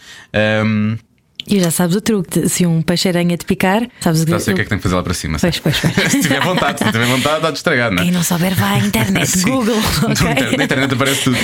Um, 0.65 0.95
E 1.47 1.59
já 1.59 1.69
sabes 1.71 1.95
o 1.95 2.01
truque: 2.01 2.47
se 2.49 2.65
um 2.65 2.81
peixe-aranha 2.81 3.35
te 3.37 3.45
picar, 3.45 3.87
sabes 3.99 4.23
o 4.23 4.27
já 4.27 4.39
sei 4.39 4.53
o 4.53 4.55
que 4.55 4.61
é 4.61 4.63
que 4.63 4.69
tem 4.69 4.77
que 4.79 4.83
fazer 4.83 4.95
lá 4.95 5.03
para 5.03 5.13
cima. 5.13 5.37
Pois, 5.39 5.59
pois, 5.59 5.77
pois. 5.79 5.93
se 6.11 6.21
tiver 6.21 6.41
vontade, 6.41 6.79
se 6.79 6.91
tiver 6.91 7.05
vontade, 7.05 7.41
dá 7.41 7.51
de 7.51 7.57
estragar, 7.57 7.91
não 7.91 8.01
é? 8.01 8.05
Quem 8.05 8.11
não 8.11 8.23
souber, 8.23 8.55
vai 8.55 8.79
à 8.81 8.85
internet, 8.85 9.27
Sim. 9.39 9.49
Google. 9.51 9.75
Na 10.01 10.09
ok? 10.09 10.11
internet- 10.31 10.57
Na 10.57 10.63
internet 10.63 10.93
aparece 10.93 11.23
tudo. 11.25 11.37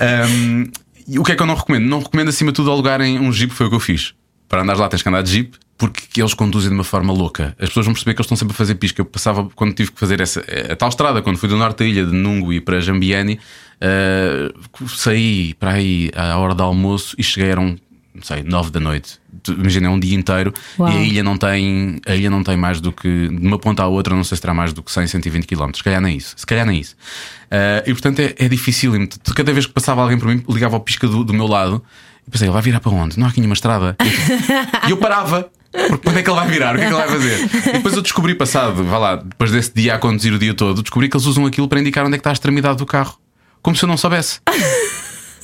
Um, 0.00 0.64
E 1.06 1.18
o 1.18 1.22
que 1.24 1.32
é 1.32 1.36
que 1.36 1.42
eu 1.42 1.46
não 1.46 1.54
recomendo? 1.54 1.84
Não 1.86 1.98
recomendo 2.00 2.28
acima 2.28 2.52
de 2.52 2.56
tudo 2.56 2.70
alugarem 2.70 3.18
um 3.18 3.32
jeep, 3.32 3.52
foi 3.52 3.66
o 3.66 3.68
que 3.68 3.74
eu 3.76 3.80
fiz. 3.80 4.14
Para 4.48 4.62
andares 4.62 4.80
lá 4.80 4.88
tens 4.88 5.02
que 5.02 5.08
andar 5.08 5.22
de 5.22 5.30
jeep, 5.30 5.56
porque 5.78 6.20
eles 6.20 6.34
conduzem 6.34 6.68
de 6.70 6.74
uma 6.74 6.84
forma 6.84 7.12
louca. 7.12 7.54
As 7.58 7.68
pessoas 7.68 7.86
vão 7.86 7.94
perceber 7.94 8.14
que 8.14 8.20
eles 8.20 8.26
estão 8.26 8.36
sempre 8.36 8.54
a 8.54 8.56
fazer 8.56 8.74
pisca. 8.76 9.00
Eu 9.00 9.04
passava 9.04 9.48
quando 9.54 9.72
tive 9.74 9.90
que 9.92 9.98
fazer 9.98 10.20
essa 10.20 10.44
a 10.70 10.76
tal 10.76 10.88
estrada, 10.88 11.20
quando 11.22 11.36
fui 11.38 11.48
do 11.48 11.56
norte 11.56 11.78
da 11.78 11.84
ilha 11.84 12.04
de 12.04 12.12
Nungui 12.12 12.60
para 12.60 12.80
Jambiani, 12.80 13.40
uh, 13.82 14.88
saí 14.88 15.54
para 15.54 15.72
aí 15.72 16.10
à 16.14 16.36
hora 16.38 16.54
do 16.54 16.62
almoço 16.62 17.14
e 17.18 17.22
cheguei, 17.22 17.50
eram, 17.50 17.76
não 18.14 18.22
sei, 18.22 18.42
nove 18.42 18.70
da 18.70 18.80
noite. 18.80 19.18
Imagina, 19.48 19.86
é 19.86 19.90
um 19.90 19.98
dia 19.98 20.16
inteiro 20.16 20.52
Uau. 20.78 20.90
e 20.90 20.96
a 20.96 21.02
ilha 21.02 21.22
não 21.22 21.36
tem 21.36 22.00
a 22.06 22.14
ilha 22.14 22.28
não 22.28 22.42
tem 22.42 22.56
mais 22.56 22.80
do 22.80 22.92
que 22.92 23.28
de 23.28 23.46
uma 23.46 23.58
ponta 23.58 23.82
à 23.82 23.86
outra, 23.86 24.14
não 24.14 24.24
sei 24.24 24.36
se 24.36 24.42
terá 24.42 24.52
mais 24.52 24.72
do 24.72 24.82
que 24.82 24.90
100, 24.90 25.06
120 25.06 25.46
km. 25.46 25.70
Se 25.74 25.82
calhar 25.82 26.00
nem 26.00 26.16
isso. 26.16 26.34
Se 26.36 26.44
calhar 26.44 26.66
nem 26.66 26.80
isso. 26.80 26.96
Uh, 27.46 27.88
e 27.88 27.92
portanto 27.92 28.20
é, 28.20 28.34
é 28.36 28.48
difícil. 28.48 28.92
Cada 29.34 29.52
vez 29.52 29.66
que 29.66 29.72
passava 29.72 30.02
alguém 30.02 30.18
por 30.18 30.28
mim, 30.28 30.42
ligava 30.48 30.76
ao 30.76 30.80
pisca 30.80 31.06
do, 31.06 31.22
do 31.22 31.32
meu 31.32 31.46
lado 31.46 31.82
e 32.26 32.30
pensei, 32.30 32.46
ele 32.46 32.52
vai 32.52 32.62
virar 32.62 32.80
para 32.80 32.92
onde? 32.92 33.18
Não 33.18 33.26
há 33.26 33.30
aqui 33.30 33.40
nenhuma 33.40 33.54
estrada. 33.54 33.96
E 34.86 34.90
eu 34.90 34.96
parava. 34.98 35.50
Porque 35.70 35.98
quando 35.98 36.18
é 36.18 36.22
que 36.22 36.28
ele 36.28 36.36
vai 36.36 36.48
virar? 36.48 36.74
O 36.74 36.78
que 36.78 36.84
é 36.84 36.88
que 36.88 36.94
ele 36.94 37.00
vai 37.00 37.08
fazer? 37.08 37.68
E 37.68 37.72
depois 37.74 37.94
eu 37.94 38.02
descobri, 38.02 38.34
passado, 38.34 38.82
vá 38.82 38.98
lá, 38.98 39.16
depois 39.16 39.52
desse 39.52 39.72
dia 39.72 39.94
a 39.94 39.98
conduzir 39.98 40.32
o 40.32 40.38
dia 40.38 40.52
todo, 40.52 40.82
descobri 40.82 41.08
que 41.08 41.16
eles 41.16 41.26
usam 41.26 41.46
aquilo 41.46 41.68
para 41.68 41.78
indicar 41.78 42.04
onde 42.04 42.16
é 42.16 42.18
que 42.18 42.22
está 42.22 42.30
a 42.30 42.32
extremidade 42.32 42.78
do 42.78 42.86
carro. 42.86 43.16
Como 43.62 43.76
se 43.76 43.84
eu 43.84 43.88
não 43.88 43.96
soubesse. 43.96 44.40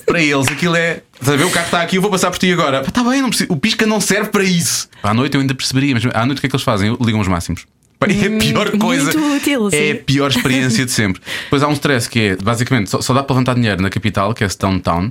Para 0.06 0.22
eles, 0.22 0.46
aquilo 0.48 0.76
é. 0.76 1.02
Estás 1.20 1.30
a 1.30 1.36
ver? 1.36 1.44
O 1.44 1.50
carro 1.50 1.66
está 1.66 1.82
aqui, 1.82 1.96
eu 1.96 2.02
vou 2.02 2.10
passar 2.10 2.30
por 2.30 2.38
ti 2.38 2.52
agora. 2.52 2.82
Está 2.86 3.02
bem, 3.02 3.20
não 3.22 3.28
preciso- 3.30 3.52
o 3.52 3.56
pisca 3.56 3.86
não 3.86 4.00
serve 4.00 4.30
para 4.30 4.44
isso. 4.44 4.88
À 5.02 5.14
noite 5.14 5.34
eu 5.34 5.40
ainda 5.40 5.54
perceberia, 5.54 5.94
mas 5.94 6.04
à 6.14 6.26
noite 6.26 6.38
o 6.38 6.40
que 6.40 6.46
é 6.46 6.50
que 6.50 6.56
eles 6.56 6.64
fazem? 6.64 6.96
Ligam 7.00 7.20
os 7.20 7.28
máximos. 7.28 7.64
É 8.02 8.26
a 8.26 8.38
pior 8.38 8.66
Muito 8.66 8.78
coisa. 8.78 9.08
útil, 9.08 9.70
é 9.72 9.92
a 9.92 9.94
pior 9.96 10.30
experiência 10.30 10.84
de 10.84 10.92
sempre. 10.92 11.22
Depois 11.44 11.62
há 11.62 11.68
um 11.68 11.72
stress 11.72 12.06
que 12.08 12.20
é, 12.20 12.36
basicamente, 12.36 12.90
só, 12.90 13.00
só 13.00 13.14
dá 13.14 13.22
para 13.22 13.32
levantar 13.34 13.54
dinheiro 13.54 13.80
na 13.82 13.88
capital, 13.88 14.34
que 14.34 14.44
é 14.44 14.48
Stone 14.48 14.80
Town. 14.80 15.10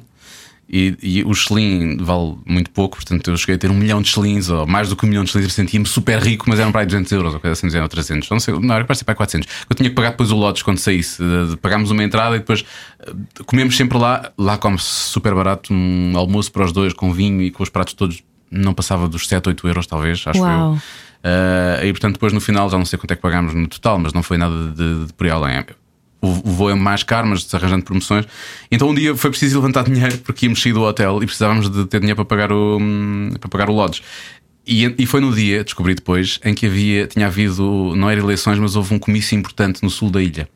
E, 0.68 0.98
e 1.02 1.24
o 1.24 1.34
Schlein 1.34 1.98
vale 1.98 2.38
muito 2.44 2.72
pouco, 2.72 2.98
portanto 2.98 3.30
eu 3.30 3.38
cheguei 3.38 3.56
a 3.56 3.58
ter 3.58 3.70
um 3.70 3.76
milhão 3.76 4.02
de 4.02 4.10
Schlins, 4.10 4.50
ou 4.50 4.66
mais 4.66 4.90
do 4.90 4.96
que 4.96 5.06
um 5.06 5.10
milhão 5.10 5.24
de 5.24 5.30
Schlins, 5.30 5.54
sentia-me 5.54 5.86
super 5.86 6.20
rico, 6.20 6.46
mas 6.48 6.60
eram 6.60 6.72
para 6.72 6.82
aí 6.82 6.88
200 6.88 7.12
euros, 7.12 7.34
ou 7.36 7.40
coisa 7.40 7.54
assim, 7.54 7.80
ou 7.80 7.88
300, 7.88 8.30
não 8.30 8.40
sei, 8.40 8.60
não, 8.60 8.74
era 8.74 8.84
para 8.84 8.96
ser 8.96 9.04
para 9.04 9.14
aí 9.14 9.18
400. 9.18 9.48
Eu 9.70 9.76
tinha 9.76 9.90
que 9.90 9.96
pagar 9.96 10.12
depois 10.12 10.32
o 10.32 10.36
lotes 10.36 10.64
quando 10.64 10.80
saísse, 10.80 11.22
pagámos 11.62 11.92
uma 11.92 12.04
entrada 12.04 12.36
e 12.36 12.40
depois 12.40 12.66
eh, 13.00 13.14
comemos 13.46 13.78
sempre 13.78 13.98
lá, 13.98 14.32
lá 14.38 14.58
come-se 14.58 14.86
super 14.86 15.36
barato, 15.36 15.72
um 15.72 16.18
almoço 16.18 16.52
para 16.52 16.66
os 16.66 16.72
dois, 16.72 16.94
com 16.94 17.14
vinho 17.14 17.44
e 17.44 17.52
com 17.52 17.62
os 17.62 17.70
pratos 17.70 17.94
todos, 17.94 18.24
não 18.50 18.74
passava 18.74 19.08
dos 19.08 19.28
7, 19.28 19.50
8 19.50 19.68
euros, 19.68 19.86
talvez, 19.86 20.24
acho 20.26 20.40
Uau. 20.40 20.74
eu. 20.74 20.82
Eh, 21.24 21.88
e 21.88 21.92
portanto, 21.92 22.14
depois 22.14 22.34
no 22.34 22.42
final 22.42 22.70
já 22.70 22.78
não 22.78 22.86
sei 22.86 22.98
quanto 22.98 23.12
é 23.12 23.16
que 23.16 23.22
pagámos 23.22 23.54
no 23.54 23.68
total, 23.68 24.00
mas 24.00 24.14
não 24.14 24.24
foi 24.24 24.38
nada 24.38 24.72
de, 24.72 25.06
de 25.06 25.14
por 25.14 25.28
aí 25.28 25.32
além. 25.32 25.64
O, 26.26 26.52
voo 26.52 26.70
é 26.70 26.76
mais 26.76 27.04
caro, 27.04 27.28
mas 27.28 27.54
arranjando 27.54 27.84
promoções. 27.84 28.26
Então 28.72 28.90
um 28.90 28.96
dia 28.96 29.16
foi 29.16 29.30
preciso 29.30 29.60
levantar 29.60 29.84
dinheiro 29.84 30.18
porque 30.20 30.46
íamos 30.46 30.62
sair 30.62 30.74
do 30.74 30.82
hotel 30.82 31.22
e 31.22 31.26
precisávamos 31.26 31.70
de 31.70 31.86
ter 31.86 32.00
dinheiro 32.00 32.16
para 32.16 32.26
pagar 32.26 32.52
o, 32.52 32.78
hum, 32.80 33.32
para 33.40 33.50
pagar 33.50 33.70
o 33.70 33.74
lodge. 33.74 34.02
E, 34.68 34.96
e 34.98 35.06
foi 35.06 35.22
no 35.22 35.34
dia, 35.34 35.64
descobri 35.64 35.94
depois, 35.94 36.40
em 36.44 36.54
que 36.54 36.66
havia, 36.66 37.06
tinha 37.06 37.28
havido, 37.28 37.94
não 37.96 38.10
era 38.10 38.20
eleições, 38.20 38.58
mas 38.58 38.76
houve 38.76 38.96
um 38.96 39.00
comício 39.00 39.38
importante 39.38 39.84
no 39.84 39.90
sul 39.92 40.10
da 40.10 40.22
ilha. 40.22 40.50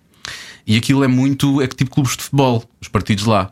E 0.66 0.76
aquilo 0.76 1.04
é 1.04 1.08
muito, 1.08 1.62
é 1.62 1.68
tipo 1.68 1.92
clubes 1.92 2.18
de 2.18 2.24
futebol, 2.24 2.64
os 2.82 2.88
partidos 2.88 3.26
lá. 3.26 3.52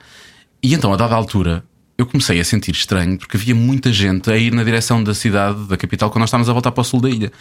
E 0.61 0.73
então, 0.73 0.91
a 0.91 0.97
dada 0.97 1.13
altura, 1.13 1.63
eu 1.97 2.05
comecei 2.05 2.39
a 2.39 2.43
sentir 2.43 2.71
estranho 2.71 3.17
porque 3.17 3.37
havia 3.37 3.53
muita 3.53 3.91
gente 3.91 4.31
a 4.31 4.37
ir 4.37 4.51
na 4.51 4.63
direção 4.63 5.03
da 5.03 5.13
cidade, 5.13 5.67
da 5.67 5.77
capital, 5.77 6.09
quando 6.09 6.21
nós 6.21 6.29
estávamos 6.29 6.49
a 6.49 6.53
voltar 6.53 6.71
para 6.71 6.81
o 6.81 6.83
sul 6.83 7.01
da 7.01 7.09
ilha. 7.09 7.31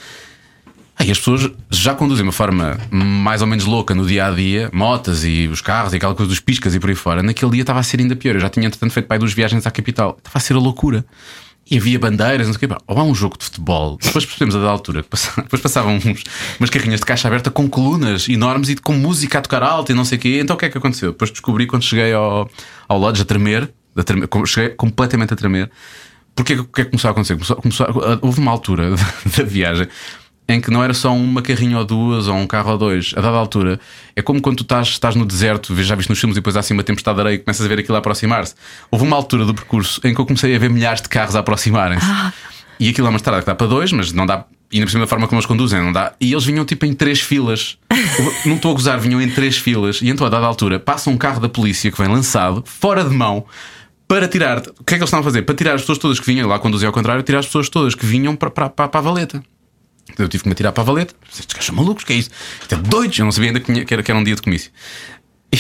Aí 1.07 1.13
as 1.13 1.19
pessoas 1.19 1.49
já 1.71 1.95
conduzem 1.95 2.25
de 2.25 2.27
uma 2.27 2.33
forma 2.33 2.77
mais 2.91 3.41
ou 3.41 3.47
menos 3.47 3.65
louca 3.65 3.95
no 3.95 4.05
dia 4.05 4.27
a 4.27 4.33
dia, 4.33 4.69
motas 4.73 5.23
e 5.25 5.47
os 5.47 5.61
carros 5.61 5.93
e 5.93 5.97
aquela 5.99 6.17
coisa 6.17 6.29
dos 6.29 6.41
piscas 6.41 6.75
e 6.75 6.81
por 6.81 6.91
aí 6.91 6.97
fora. 6.97 7.23
Naquele 7.23 7.53
dia 7.53 7.61
estava 7.61 7.79
a 7.79 7.83
ser 7.85 8.01
ainda 8.01 8.17
pior. 8.17 8.35
Eu 8.35 8.41
já 8.41 8.49
tinha, 8.49 8.67
entretanto, 8.67 8.91
feito 8.91 9.07
pai 9.07 9.17
duas 9.17 9.33
viagens 9.33 9.65
à 9.69 9.71
capital. 9.71 10.17
Estava 10.19 10.39
a 10.39 10.41
ser 10.41 10.55
a 10.55 10.59
loucura. 10.59 11.07
E 11.71 11.79
havia 11.79 11.97
bandeiras, 11.97 12.49
não 12.49 12.55
sei 12.55 12.67
o 12.67 12.69
quê. 12.69 12.77
Ou 12.89 12.99
há 12.99 13.05
um 13.05 13.15
jogo 13.15 13.39
de 13.39 13.45
futebol. 13.45 13.97
Depois 14.03 14.25
percebemos 14.25 14.57
a 14.57 14.59
da 14.59 14.69
altura 14.69 15.05
depois 15.37 15.63
passavam 15.63 15.95
uns, 15.95 16.25
umas 16.59 16.71
carrinhas 16.71 16.99
de 16.99 17.07
caixa 17.07 17.29
aberta 17.29 17.53
com 17.53 17.69
colunas 17.71 18.29
enormes 18.29 18.69
e 18.69 18.75
com 18.75 18.95
música 18.95 19.39
a 19.39 19.43
tocar 19.43 19.63
alto 19.63 19.93
e 19.93 19.95
não 19.95 20.05
sei 20.05 20.19
o 20.19 20.21
quê. 20.21 20.41
Então 20.43 20.57
o 20.57 20.59
que 20.59 20.65
é 20.65 20.69
que 20.69 20.79
aconteceu? 20.79 21.13
Depois 21.13 21.31
descobri 21.31 21.69
quando 21.69 21.85
cheguei 21.85 22.13
ao, 22.15 22.51
ao 22.89 22.99
lodge 22.99 23.23
a 23.23 23.25
tremer, 23.25 23.73
a 23.97 24.03
tremer 24.03 24.29
cheguei 24.45 24.71
completamente 24.71 25.35
a 25.35 25.37
tremer. 25.37 25.71
Porque 26.35 26.55
o 26.55 26.65
que 26.65 26.81
é 26.81 26.85
que 26.85 26.91
começou 26.91 27.09
a 27.09 27.13
acontecer? 27.13 27.35
Começou, 27.35 27.57
começou 27.57 27.87
houve 28.23 28.41
uma 28.41 28.51
altura 28.51 28.91
da 29.37 29.45
viagem 29.45 29.87
em 30.49 30.61
que 30.61 30.71
não 30.71 30.83
era 30.83 30.95
só 30.95 31.15
uma 31.15 31.43
carrinha 31.43 31.79
ou 31.79 31.85
duas 31.85 32.29
ou 32.29 32.35
um 32.37 32.47
carro 32.47 32.73
ou 32.73 32.79
dois. 32.79 33.13
A 33.17 33.21
dada 33.21 33.37
altura, 33.37 33.81
é 34.15 34.23
como 34.23 34.41
quando 34.41 34.59
tu 34.59 34.63
estás, 34.63 34.89
estás 34.89 35.15
no 35.17 35.27
deserto, 35.27 35.75
já 35.83 35.95
viste 35.95 36.09
nos 36.09 36.19
filmes 36.19 36.37
e 36.37 36.41
depois 36.41 36.57
há 36.57 36.61
assim 36.61 36.75
uma 36.75 36.85
tempestade 36.85 37.17
de 37.17 37.21
areia 37.23 37.35
e 37.35 37.39
começas 37.39 37.65
a 37.65 37.69
ver 37.69 37.81
aquilo 37.81 37.97
a 37.97 37.99
aproximar-se. 37.99 38.55
Houve 38.91 39.05
uma 39.05 39.17
altura 39.17 39.45
do 39.45 39.55
percurso 39.55 40.01
em 40.05 40.15
que 40.15 40.21
eu 40.21 40.27
comecei 40.27 40.55
a 40.55 40.59
ver 40.59 40.71
milhares 40.71 41.01
de 41.03 41.09
carros 41.09 41.35
a 41.35 41.41
aproximarem-se. 41.41 42.07
E 42.79 42.89
aquilo 42.89 43.07
é 43.07 43.11
uma 43.11 43.17
estrada 43.17 43.41
que 43.41 43.47
dá 43.47 43.55
para 43.55 43.67
dois, 43.67 43.91
mas 43.91 44.13
não 44.13 44.27
dá. 44.27 44.45
E 44.71 44.81
na 44.81 44.87
da 44.87 45.07
forma 45.07 45.29
como 45.29 45.39
eles 45.39 45.47
conduzem, 45.47 45.81
não 45.81 45.93
dá. 45.93 46.13
E 46.21 46.33
eles 46.33 46.45
vinham 46.45 46.65
tipo 46.65 46.85
em 46.85 46.93
três 46.93 47.21
filas. 47.21 47.79
Não 48.45 48.57
estou 48.57 48.73
a 48.73 48.75
gozar, 48.75 48.99
vinham 48.99 49.21
em 49.21 49.31
três 49.31 49.57
filas. 49.57 50.01
E 50.03 50.09
então, 50.09 50.27
a 50.27 50.31
dada 50.31 50.45
altura, 50.45 50.79
passa 50.79 51.09
um 51.09 51.17
carro 51.17 51.41
da 51.41 51.49
polícia 51.49 51.91
que 51.91 51.99
vem 51.99 52.09
lançado, 52.09 52.63
fora 52.67 53.05
de 53.05 53.15
mão, 53.15 53.47
para 54.09 54.27
tirar. 54.29 54.59
O 54.59 54.63
que 54.63 54.69
é 54.69 54.73
que 54.85 54.95
eles 54.95 55.05
estavam 55.05 55.21
a 55.21 55.25
fazer? 55.25 55.43
Para 55.43 55.55
tirar 55.55 55.75
as 55.75 55.83
pessoas 55.83 55.99
todas 55.99 56.21
que 56.21 56.27
vinham, 56.27 56.49
lá 56.49 56.59
conduzia 56.59 56.89
ao 56.89 56.93
contrário, 56.93 57.23
tirar 57.23 57.39
as 57.39 57.47
pessoas 57.47 57.69
todas 57.69 57.95
que 57.95 58.05
vinham 58.05 58.35
para, 58.35 58.51
para, 58.51 58.69
para, 58.69 58.89
para 58.89 59.01
a 59.01 59.03
valeta. 59.03 59.43
Eu 60.19 60.29
tive 60.29 60.43
que 60.43 60.49
me 60.49 60.53
atirar 60.53 60.73
para 60.73 60.83
a 60.83 60.87
valeta. 60.87 61.15
Estes 61.29 61.47
gajos 61.47 61.67
são 61.67 61.75
malucos, 61.75 62.05
que 62.05 62.13
é 62.13 62.17
isso? 62.17 62.31
Isto 62.61 62.75
é 62.75 62.79
doidos. 62.79 63.19
Eu 63.19 63.25
não 63.25 63.33
sabia 63.33 63.51
ainda 63.51 63.61
que 63.61 63.93
era, 63.95 64.03
que 64.03 64.11
era 64.11 64.19
um 64.19 64.25
dia 64.25 64.35
de 64.35 64.43
comício. 64.43 64.71
E 65.53 65.59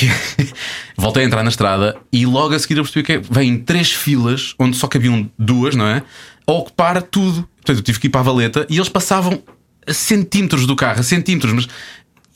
voltei 0.97 1.23
a 1.23 1.27
entrar 1.27 1.43
na 1.43 1.49
estrada 1.51 1.97
e 2.13 2.27
logo 2.27 2.55
a 2.55 2.59
seguir 2.59 2.77
eu 2.79 2.85
percebi 2.85 3.05
que 3.05 3.13
é- 3.13 3.19
vêm 3.19 3.59
três 3.59 3.93
filas 3.93 4.55
onde 4.59 4.77
só 4.77 4.87
cabiam 4.89 5.31
duas, 5.39 5.75
não 5.75 5.87
é? 5.87 6.03
A 6.47 6.53
ocupar 6.53 7.01
tudo. 7.03 7.49
Portanto, 7.57 7.79
eu 7.79 7.83
tive 7.83 8.01
que 8.01 8.07
ir 8.07 8.11
para 8.11 8.21
a 8.21 8.25
valeta 8.25 8.67
e 8.69 8.77
eles 8.77 8.89
passavam 8.89 9.43
a 9.87 9.93
centímetros 9.93 10.67
do 10.67 10.75
carro, 10.77 11.01
a 11.01 11.03
centímetros, 11.03 11.53
mas. 11.53 11.69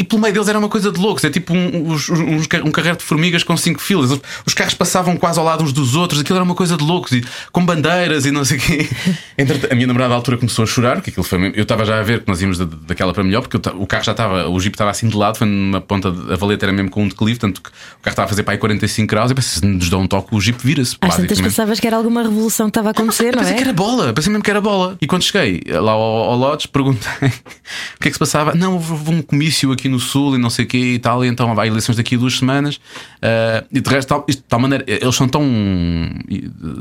E 0.00 0.04
pelo 0.04 0.23
meio 0.23 0.33
deles 0.33 0.49
era 0.49 0.59
uma 0.59 0.69
coisa 0.71 0.90
de 0.90 0.99
loucos. 0.99 1.23
É 1.25 1.28
tipo 1.30 1.52
um, 1.52 1.92
uns 1.92 2.47
ca- 2.47 2.62
um 2.64 2.71
carreiro 2.71 2.97
de 2.97 3.04
formigas 3.04 3.42
com 3.45 3.54
cinco 3.54 3.80
filas. 3.83 4.11
Os, 4.11 4.21
os 4.47 4.54
carros 4.54 4.73
passavam 4.73 5.14
quase 5.16 5.38
ao 5.38 5.45
lado 5.45 5.62
uns 5.62 5.75
dos 5.75 5.95
outros. 5.95 6.21
Aquilo 6.23 6.37
era 6.38 6.45
uma 6.45 6.54
coisa 6.54 6.75
de 6.75 6.83
loucos. 6.83 7.12
E, 7.12 7.23
com 7.52 7.64
bandeiras 7.66 8.25
e 8.25 8.30
não 8.30 8.42
sei 8.45 8.57
o 8.57 8.61
quê. 8.61 8.88
Entretanto, 9.37 9.71
a 9.71 9.75
minha 9.75 9.87
namorada 9.87 10.14
à 10.14 10.16
altura 10.16 10.38
começou 10.38 10.62
a 10.62 10.66
chorar. 10.66 10.97
Porque 10.97 11.11
aquilo 11.11 11.23
foi 11.25 11.52
Eu 11.54 11.62
estava 11.64 11.85
já 11.85 11.99
a 12.00 12.02
ver 12.02 12.21
que 12.23 12.28
nós 12.28 12.40
íamos 12.40 12.57
da- 12.57 12.64
daquela 12.87 13.12
para 13.12 13.23
melhor. 13.23 13.42
Porque 13.47 13.57
eu 13.69 13.80
o 13.80 13.87
carro 13.87 14.02
já 14.04 14.12
estava. 14.12 14.49
O 14.49 14.59
jeep 14.59 14.75
estava 14.75 14.90
assim 14.90 15.07
de 15.07 15.16
lado. 15.16 15.37
Foi 15.37 15.47
numa 15.47 15.83
ponta. 15.83 16.11
de- 16.11 16.33
A 16.33 16.37
valeta 16.37 16.64
era 16.64 16.73
mesmo 16.73 16.90
com 16.90 17.02
um 17.04 17.09
declive. 17.09 17.38
Tanto 17.38 17.61
que 17.61 17.69
o 17.69 17.73
carro 18.00 18.12
estava 18.12 18.25
a 18.25 18.28
fazer 18.28 18.42
para 18.42 18.54
aí 18.54 18.59
45 18.59 19.07
graus. 19.07 19.30
E 19.30 19.35
pensei, 19.35 19.61
se 19.61 19.66
nos 19.66 19.90
dá 19.90 19.99
um 19.99 20.07
toque, 20.07 20.35
o 20.35 20.40
jeep 20.40 20.59
vira-se. 20.64 20.97
Às 21.02 21.16
tantas 21.16 21.40
pensavas 21.40 21.78
que 21.78 21.87
era 21.87 21.97
alguma 21.97 22.23
revolução 22.23 22.66
que 22.66 22.71
estava 22.71 22.88
a 22.88 22.92
acontecer, 22.92 23.33
não 23.37 23.40
Pensei 23.42 23.54
que 23.57 23.61
é? 23.61 23.64
era 23.64 23.73
bola, 23.75 24.12
pensei 24.14 24.30
mesmo 24.33 24.42
que 24.42 24.50
era 24.50 24.61
bola. 24.62 24.97
E 25.00 25.07
quando 25.07 25.23
cheguei 25.25 25.61
lá 25.69 25.92
ao, 25.92 26.00
ao 26.00 26.37
Lodge, 26.38 26.69
perguntei 26.69 27.11
o 27.28 28.00
que 28.00 28.09
é 28.09 28.11
que 28.11 28.12
se 28.12 28.19
passava. 28.19 28.54
Não, 28.54 28.75
houve 28.75 29.11
um 29.12 29.21
comício 29.21 29.71
aqui 29.73 29.89
no 29.90 29.99
Sul 30.00 30.37
e 30.37 30.38
não 30.38 30.49
sei 30.49 30.64
o 30.64 30.68
quê 30.68 30.94
e 30.94 30.99
tal. 30.99 31.25
E 31.25 31.28
então 31.28 31.59
há 31.59 31.66
eleições 31.66 31.97
daqui 31.97 32.14
a 32.14 32.18
duas 32.18 32.38
semanas. 32.38 32.80
Ah, 33.20 33.64
e 33.73 33.80
de 33.80 33.90
resto, 33.90 34.09
tal, 34.09 34.25
isto, 34.28 34.38
de 34.40 34.44
tal 34.49 34.59
maneira, 34.61 34.85
eles 34.87 35.14
são 35.14 35.28
tão, 35.28 35.42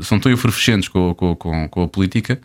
são 0.02 0.18
tão 0.18 0.30
efervescentes 0.32 0.88
com, 0.88 1.14
com, 1.14 1.34
com, 1.36 1.68
com 1.68 1.82
a 1.82 1.88
política. 1.88 2.40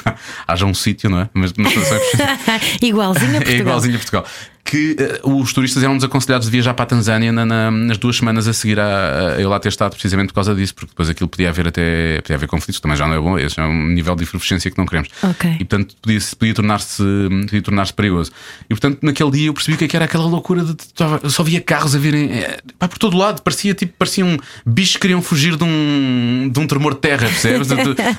Haja 0.46 0.66
um 0.66 0.74
sítio, 0.74 1.08
não 1.10 1.20
é? 1.20 1.28
Mas, 1.34 1.52
mas 1.56 1.72
são 1.72 1.82
efervescentes. 1.82 2.78
Igualzinho 2.82 3.32
a 3.32 3.36
É 3.36 3.38
Portugal. 3.40 3.60
igualzinho 3.60 3.94
a 3.94 3.98
Portugal. 3.98 4.26
Que 4.68 4.96
eh, 4.98 5.20
os 5.22 5.52
turistas 5.52 5.82
eram 5.82 5.94
desaconselhados 5.96 6.46
de 6.46 6.50
viajar 6.52 6.74
para 6.74 6.82
a 6.82 6.86
Tanzânia 6.86 7.30
na- 7.30 7.46
na- 7.46 7.70
nas 7.70 7.96
duas 7.98 8.16
semanas 8.16 8.48
a 8.48 8.52
seguir 8.52 8.80
a, 8.80 9.34
a 9.36 9.40
eu 9.40 9.48
lá 9.48 9.60
ter 9.60 9.68
estado, 9.68 9.92
precisamente 9.92 10.28
por 10.28 10.34
causa 10.34 10.54
disso, 10.54 10.74
porque 10.74 10.90
depois 10.90 11.08
aquilo 11.08 11.28
podia 11.28 11.48
haver 11.50 11.68
até 11.68 12.20
podia 12.20 12.34
haver 12.36 12.48
conflitos, 12.48 12.80
também 12.80 12.96
já 12.96 13.06
não 13.06 13.14
é 13.14 13.18
bom, 13.20 13.38
esse 13.38 13.58
é 13.60 13.62
um 13.64 13.86
nível 13.88 14.16
de 14.16 14.24
efervescência 14.24 14.68
que 14.70 14.76
não 14.76 14.84
queremos. 14.84 15.08
Ok. 15.22 15.50
E 15.52 15.58
portanto 15.64 15.94
podia, 16.02 16.18
podia 16.38 16.54
tornar-se 16.54 17.02
podia 17.46 17.62
tornar-se 17.62 17.92
perigoso. 17.94 18.32
E 18.64 18.68
portanto 18.70 18.98
naquele 19.02 19.30
dia 19.30 19.46
eu 19.46 19.54
percebi 19.54 19.76
que 19.78 19.84
é 19.84 19.88
que 19.88 19.96
era 19.96 20.04
aquela 20.04 20.26
loucura 20.26 20.64
de, 20.64 20.74
só 21.30 21.42
via 21.44 21.60
carros 21.60 21.94
a 21.94 21.98
virem 21.98 22.32
eh, 22.32 22.58
pá, 22.78 22.88
por 22.88 22.98
todo 22.98 23.16
lado, 23.16 23.42
parecia 23.42 23.72
tipo, 23.72 23.94
pareciam 23.96 24.36
bichos 24.66 24.94
que 24.96 25.00
queriam 25.02 25.22
fugir 25.22 25.56
de 25.56 25.62
um, 25.64 26.50
de 26.52 26.58
um 26.58 26.66
tremor 26.66 26.94
de 26.94 27.00
terra, 27.00 27.26
percebes? 27.28 27.68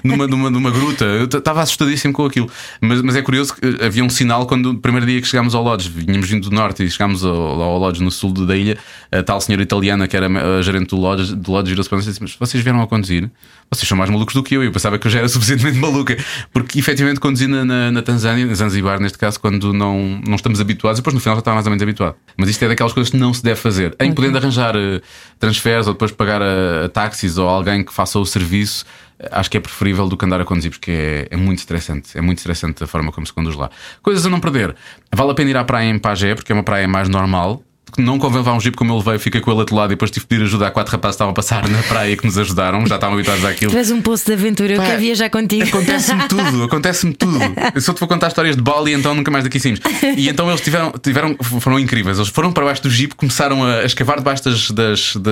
Numa, 0.03 0.27
numa, 0.27 0.49
numa 0.49 0.71
gruta. 0.71 1.03
Eu 1.03 1.25
estava 1.25 1.61
assustadíssimo 1.61 2.13
com 2.13 2.25
aquilo. 2.25 2.49
Mas, 2.79 3.01
mas 3.01 3.15
é 3.15 3.21
curioso 3.21 3.53
que 3.53 3.65
eh, 3.65 3.85
havia 3.85 4.03
um 4.03 4.09
sinal 4.09 4.45
quando 4.47 4.71
o 4.71 4.77
primeiro 4.77 5.05
dia 5.05 5.19
que 5.21 5.27
chegámos 5.27 5.53
ao 5.53 5.63
Lodge, 5.63 5.89
vinhamos 5.89 6.27
vindo 6.37 6.49
do 6.49 6.55
norte 6.55 6.83
e 6.83 6.89
chegámos 6.89 7.25
ao, 7.25 7.61
ao 7.61 7.77
Lodge 7.77 8.01
no 8.01 8.11
sul 8.11 8.31
da 8.31 8.55
ilha, 8.55 8.77
a 9.11 9.23
tal 9.23 9.41
senhora 9.41 9.63
italiana 9.63 10.07
que 10.07 10.15
era 10.15 10.27
a 10.27 10.61
gerente 10.61 10.89
do 10.89 10.97
Lodge, 10.97 11.35
do 11.35 11.51
Lodge 11.51 11.69
virou-se 11.69 11.89
para 11.89 11.97
nós 11.97 12.05
e 12.05 12.09
disse: 12.09 12.21
Mas 12.21 12.35
vocês 12.35 12.63
vieram 12.63 12.81
a 12.81 12.87
conduzir? 12.87 13.29
Vocês 13.69 13.87
são 13.87 13.97
mais 13.97 14.09
malucos 14.09 14.33
do 14.33 14.43
que 14.43 14.55
eu. 14.55 14.63
Eu 14.63 14.71
pensava 14.71 14.97
que 14.97 15.07
eu 15.07 15.11
já 15.11 15.19
era 15.19 15.27
suficientemente 15.29 15.77
maluca, 15.77 16.17
porque 16.53 16.79
efetivamente 16.79 17.19
conduzi 17.19 17.47
na, 17.47 17.65
na, 17.65 17.91
na 17.91 18.01
Tanzânia, 18.01 18.45
na 18.45 18.53
Zanzibar, 18.53 18.99
neste 18.99 19.17
caso, 19.17 19.39
quando 19.39 19.73
não, 19.73 20.21
não 20.25 20.35
estamos 20.35 20.61
habituados, 20.61 20.99
e 20.99 21.01
depois 21.01 21.13
no 21.13 21.19
final 21.19 21.35
já 21.35 21.39
estava 21.39 21.55
mais 21.55 21.65
ou 21.65 21.71
menos 21.71 21.83
habituado. 21.83 22.15
Mas 22.37 22.49
isto 22.49 22.63
é 22.63 22.67
daquelas 22.67 22.93
coisas 22.93 23.11
que 23.11 23.17
não 23.17 23.33
se 23.33 23.43
deve 23.43 23.59
fazer. 23.59 23.95
Em 23.99 24.13
podendo 24.13 24.37
arranjar 24.37 24.75
eh, 24.75 25.01
transferes 25.39 25.87
ou 25.87 25.93
depois 25.93 26.11
pagar 26.11 26.41
a, 26.41 26.85
a 26.85 26.89
táxis 26.89 27.37
ou 27.37 27.47
alguém 27.47 27.83
que 27.83 27.93
faça 27.93 28.17
o 28.19 28.25
serviço, 28.25 28.85
eh, 28.85 29.06
acho 29.31 29.49
que 29.49 29.57
é 29.57 29.59
preferível 29.59 30.07
do 30.07 30.15
que 30.15 30.25
andar 30.25 30.39
a 30.39 30.45
conduzir, 30.45 30.71
porque 30.71 30.91
é, 30.91 31.27
é 31.31 31.37
muito 31.37 31.59
estressante. 31.59 32.17
É 32.17 32.21
muito 32.21 32.37
estressante 32.37 32.83
a 32.83 32.87
forma 32.87 33.11
como 33.11 33.25
se 33.25 33.33
conduz 33.33 33.55
lá. 33.55 33.69
Coisas 34.01 34.25
a 34.25 34.29
não 34.29 34.39
perder. 34.39 34.75
Vale 35.13 35.31
a 35.31 35.33
pena 35.33 35.49
ir 35.49 35.57
à 35.57 35.63
praia 35.63 35.89
em 35.89 35.99
Pagé, 35.99 36.35
porque 36.35 36.51
é 36.51 36.55
uma 36.55 36.63
praia 36.63 36.87
mais 36.87 37.09
normal. 37.09 37.63
Não 37.97 38.17
convém 38.19 38.37
levar 38.39 38.53
um 38.53 38.59
jeep 38.59 38.75
como 38.77 38.93
ele 38.93 39.03
veio, 39.03 39.19
fiquei 39.19 39.41
com 39.41 39.51
ele 39.51 39.61
atolado 39.61 39.91
e 39.91 39.95
depois 39.95 40.11
tive 40.11 40.23
de 40.25 40.27
pedir 40.27 40.43
ajuda 40.43 40.67
a 40.67 40.71
quatro 40.71 40.91
rapazes 40.91 41.15
que 41.15 41.15
estavam 41.15 41.31
a 41.31 41.33
passar 41.35 41.67
na 41.67 41.81
praia 41.83 42.15
que 42.17 42.25
nos 42.25 42.37
ajudaram, 42.37 42.85
já 42.85 42.95
estavam 42.95 43.15
habituados 43.15 43.43
àquilo. 43.45 43.71
Tu 43.71 43.77
és 43.77 43.91
um 43.91 44.01
poço 44.01 44.25
de 44.25 44.33
aventura, 44.33 44.73
eu 44.73 44.77
Pá, 44.81 44.85
quero 44.87 44.99
viajar 45.01 45.29
contigo. 45.29 45.63
Acontece-me 45.67 46.23
tudo, 46.29 46.63
acontece-me 46.63 47.13
tudo. 47.13 47.39
Eu 47.73 47.81
só 47.81 47.93
te 47.93 47.99
vou 47.99 48.07
contar 48.07 48.27
histórias 48.27 48.55
de 48.55 48.61
Bali, 48.61 48.93
então 48.93 49.13
nunca 49.15 49.31
mais 49.31 49.43
daqui 49.43 49.59
saímos. 49.59 49.79
E 50.17 50.27
então 50.29 50.47
eles 50.49 50.61
tiveram, 50.61 50.91
tiveram, 51.01 51.35
foram 51.59 51.79
incríveis. 51.79 52.17
Eles 52.17 52.29
foram 52.29 52.51
para 52.51 52.65
baixo 52.65 52.83
do 52.83 52.89
jeep, 52.89 53.15
começaram 53.15 53.63
a 53.63 53.83
escavar 53.83 54.17
debaixo 54.17 54.43
das, 54.43 54.71
das, 54.71 55.15
da- 55.15 55.31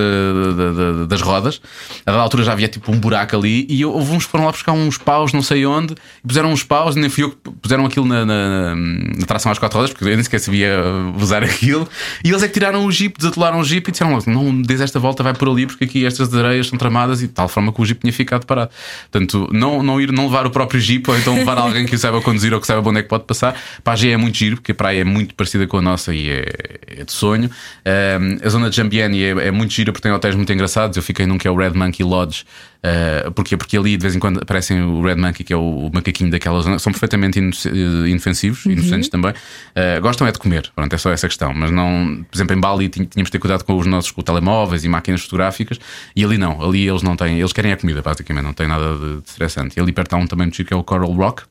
da- 0.56 0.72
da- 0.72 1.06
das 1.06 1.22
rodas. 1.22 1.62
A 2.06 2.12
dada 2.12 2.24
altura 2.24 2.44
já 2.44 2.52
havia 2.54 2.68
tipo 2.68 2.92
um 2.92 2.98
buraco 3.00 3.36
ali. 3.36 3.66
E 3.70 3.84
houve 3.86 4.12
uns 4.12 4.26
que 4.26 4.32
foram 4.32 4.46
lá 4.46 4.52
buscar 4.52 4.72
uns 4.72 4.98
paus, 4.98 5.34
não 5.34 5.42
sei 5.42 5.66
onde, 5.66 5.94
e 6.24 6.28
puseram 6.28 6.52
uns 6.52 6.64
paus, 6.64 6.96
nem 6.96 7.10
fui 7.10 7.24
eu 7.24 7.32
que 7.32 7.38
puseram 7.62 7.86
aquilo 7.86 8.06
na, 8.06 8.26
na, 8.26 8.76
na 8.76 9.26
tração 9.26 9.52
às 9.52 9.60
quatro 9.60 9.78
rodas, 9.78 9.92
porque 9.92 10.06
eu 10.06 10.10
nem 10.16 10.24
sequer 10.24 10.40
sabia 10.40 10.80
usar 11.20 11.44
aquilo. 11.44 11.88
E 12.24 12.30
eles 12.30 12.44
é 12.46 12.48
que 12.48 12.54
tiraram 12.54 12.86
o 12.86 12.92
jeep, 12.92 13.18
desatolaram 13.18 13.60
o 13.60 13.64
jeep 13.64 13.88
e 13.88 13.92
disseram 13.92 14.14
logo: 14.14 14.30
não 14.30 14.62
des 14.62 14.82
esta 14.82 15.00
volta, 15.00 15.24
vai 15.24 15.34
por 15.34 15.50
ali, 15.50 15.66
porque 15.66 15.84
aqui 15.84 16.06
estas 16.06 16.34
areias 16.34 16.68
são 16.68 16.78
tramadas 16.78 17.22
e 17.22 17.28
de 17.28 17.34
tal 17.34 17.48
forma 17.48 17.74
que 17.74 17.82
o 17.82 17.86
jeep 17.86 18.02
tinha 18.02 18.14
ficado 18.14 18.46
parado. 18.46 18.72
Portanto, 19.12 19.50
não, 19.52 19.84
não 19.84 20.00
ir, 20.00 20.12
não 20.12 20.26
levar 20.26 20.46
o 20.46 20.50
próprio 20.50 20.80
jeep 20.80 21.10
ou 21.10 21.18
então 21.18 21.36
levar 21.36 21.58
alguém 21.58 21.86
que 21.86 21.96
o 21.96 22.00
saiba 22.00 22.22
conduzir 22.22 22.54
ou 22.54 22.62
que 22.62 22.68
saiba 22.68 22.88
onde 22.88 23.00
é 23.00 23.04
que 23.04 23.10
pode 23.10 23.26
passar. 23.26 23.60
Para 23.84 23.94
a 23.94 23.96
G 23.96 24.10
é 24.10 24.18
muito 24.18 24.38
giro, 24.38 24.58
porque 24.58 24.72
a 24.72 24.76
praia 24.76 25.02
é 25.02 25.04
muito 25.04 25.36
parecida 25.36 25.68
com 25.68 25.78
a 25.78 25.82
nossa 25.82 26.14
e 26.14 26.30
é, 26.30 26.46
é 26.88 27.04
de 27.04 27.12
sonho. 27.12 27.50
Ahm, 27.86 28.38
a 28.44 28.50
zona 28.50 28.70
de 28.70 28.76
Jambiani 28.76 29.24
é, 29.24 29.30
é 29.48 29.52
muito 29.52 29.74
gira 29.74 29.92
porque 29.92 30.04
tem 30.04 30.12
hotéis 30.12 30.36
muito 30.36 30.52
engraçados. 30.52 30.98
Eu 30.98 31.04
fiquei 31.04 31.26
num 31.26 31.38
que 31.38 31.48
é 31.48 31.52
o 31.52 31.56
Red 31.56 31.72
Monkey 31.72 32.04
Lodge. 32.04 32.46
Uh, 32.86 33.32
porquê? 33.32 33.58
Porque 33.58 33.76
ali 33.76 33.98
de 33.98 34.02
vez 34.02 34.16
em 34.16 34.20
quando 34.20 34.40
aparecem 34.40 34.80
o 34.84 35.02
Red 35.02 35.16
Monkey, 35.16 35.44
que 35.44 35.52
é 35.52 35.58
o, 35.58 35.88
o 35.88 35.92
macaquinho 35.92 36.30
daquela 36.30 36.62
zona, 36.62 36.78
são 36.78 36.92
perfeitamente 36.92 37.40
eh, 37.40 38.10
inofensivos, 38.10 38.64
inocentes 38.68 39.10
também. 39.10 39.32
Uh, 39.32 40.00
gostam 40.02 40.28
é 40.28 40.32
de 40.32 40.38
comer, 40.38 40.72
pronto, 40.76 40.94
é 40.94 40.98
só 40.98 41.12
essa 41.12 41.28
questão. 41.28 41.52
Mas 41.52 41.72
não, 41.72 42.24
por 42.36 42.40
exemplo, 42.40 42.56
em 42.56 42.60
Bali 42.60 42.90
tínhamos 42.90 43.28
de 43.28 43.32
ter 43.32 43.40
cuidado 43.40 43.64
com 43.64 43.78
os 43.78 43.88
nossos 43.88 44.12
com 44.12 44.22
telemóveis 44.22 44.84
e 44.84 44.90
máquinas 44.90 45.22
fotográficas, 45.22 45.80
e 46.16 46.24
ali 46.24 46.38
não, 46.38 46.62
ali 46.62 46.88
eles 46.88 47.02
não 47.02 47.16
têm, 47.16 47.40
eles 47.40 47.54
querem 47.54 47.72
a 47.72 47.78
comida, 47.78 48.02
basicamente, 48.02 48.44
não 48.44 48.54
tem 48.54 48.68
nada 48.68 48.98
de, 48.98 49.22
estressante. 49.26 49.80
E 49.80 49.82
ali 49.82 49.94
perto 49.94 50.14
há 50.14 50.18
um 50.18 50.28
também 50.28 50.50
que 50.50 50.74
é 50.74 50.76
o 50.76 50.84
Coral 50.84 51.12
Rock. 51.12 51.44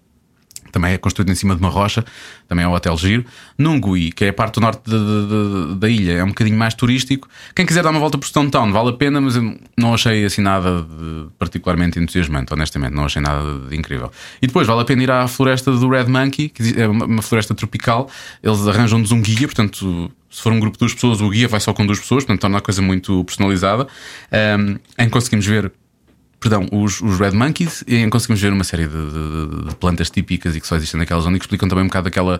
Também 0.75 0.93
é 0.93 0.99
construído 0.99 1.31
em 1.31 1.35
cima 1.37 1.55
de 1.55 1.61
uma 1.61 1.71
rocha, 1.71 2.05
também 2.49 2.65
é 2.65 2.69
um 2.69 2.73
hotel 2.75 2.97
giro. 2.97 3.25
Nungui, 3.57 4.11
que 4.13 4.25
é 4.25 4.29
a 4.31 4.33
parte 4.33 4.55
do 4.57 4.61
norte 4.61 4.83
de- 4.85 4.91
de- 4.99 5.27
de- 5.73 5.75
da 5.79 5.89
ilha, 5.89 6.13
é 6.15 6.25
um 6.25 6.29
bocadinho 6.29 6.59
mais 6.59 6.75
turístico. 6.75 7.29
Quem 7.55 7.65
quiser 7.65 7.83
dar 7.85 7.91
uma 7.91 8.01
volta 8.01 8.19
por 8.19 8.27
Stone 8.27 8.51
Town, 8.51 8.73
vale 8.73 8.91
a 8.91 8.93
pena, 8.93 9.21
mas 9.21 9.35
não 9.79 9.95
achei 9.95 10.25
assim 10.25 10.43
nada 10.43 10.85
particularmente 11.39 11.99
entusiasmante, 11.99 12.53
honestamente, 12.53 12.93
não 12.93 13.05
achei 13.05 13.23
nada 13.23 13.61
de 13.69 13.77
incrível. 13.77 14.11
E 14.43 14.47
depois 14.47 14.67
vale 14.67 14.81
a 14.83 14.85
pena 14.85 15.03
ir 15.03 15.11
à 15.11 15.27
floresta 15.29 15.71
do 15.71 15.89
Red 15.89 16.07
Monkey, 16.09 16.49
que 16.49 16.75
é 16.81 16.89
uma 16.89 17.05
uma 17.07 17.23
floresta 17.23 17.55
tropical. 17.55 18.11
Eles 18.43 18.67
arranjam-nos 18.67 19.13
um 19.13 19.23
guia, 19.23 19.47
portanto. 19.47 20.11
Se 20.31 20.43
for 20.43 20.51
um 20.53 20.59
grupo 20.59 20.77
de 20.77 20.81
duas 20.81 20.93
pessoas, 20.93 21.21
o 21.21 21.31
guia 21.31 21.47
vai 21.47 21.61
só 21.61 21.73
com 21.73 21.87
duas 21.87 22.01
pessoas, 22.01 22.25
portanto 22.25 22.41
torna 22.41 22.59
a 22.59 22.61
coisa 22.61 22.83
muito 22.83 23.23
personalizada. 23.23 23.87
Um, 24.59 24.73
em 24.99 25.05
que 25.05 25.11
conseguimos 25.11 25.47
ver 25.47 25.71
perdão, 26.45 26.69
os, 26.71 27.01
os 27.01 27.19
Red 27.19 27.31
Monkeys 27.33 27.83
e 27.87 28.07
conseguimos 28.11 28.41
ver 28.43 28.53
uma 28.53 28.65
série 28.65 28.87
de, 28.87 28.93
de- 28.93 29.69
de 29.71 29.75
plantas 29.77 30.11
típicas 30.11 30.55
e 30.55 30.61
que 30.61 30.67
só 30.67 30.77
existem 30.77 30.99
naquela 30.99 31.21
zona 31.23 31.37
e 31.37 31.41
que 31.41 31.47
explicam 31.47 31.67
também 31.69 31.85
um 31.85 31.89
bocado 31.89 32.05
daquela 32.05 32.39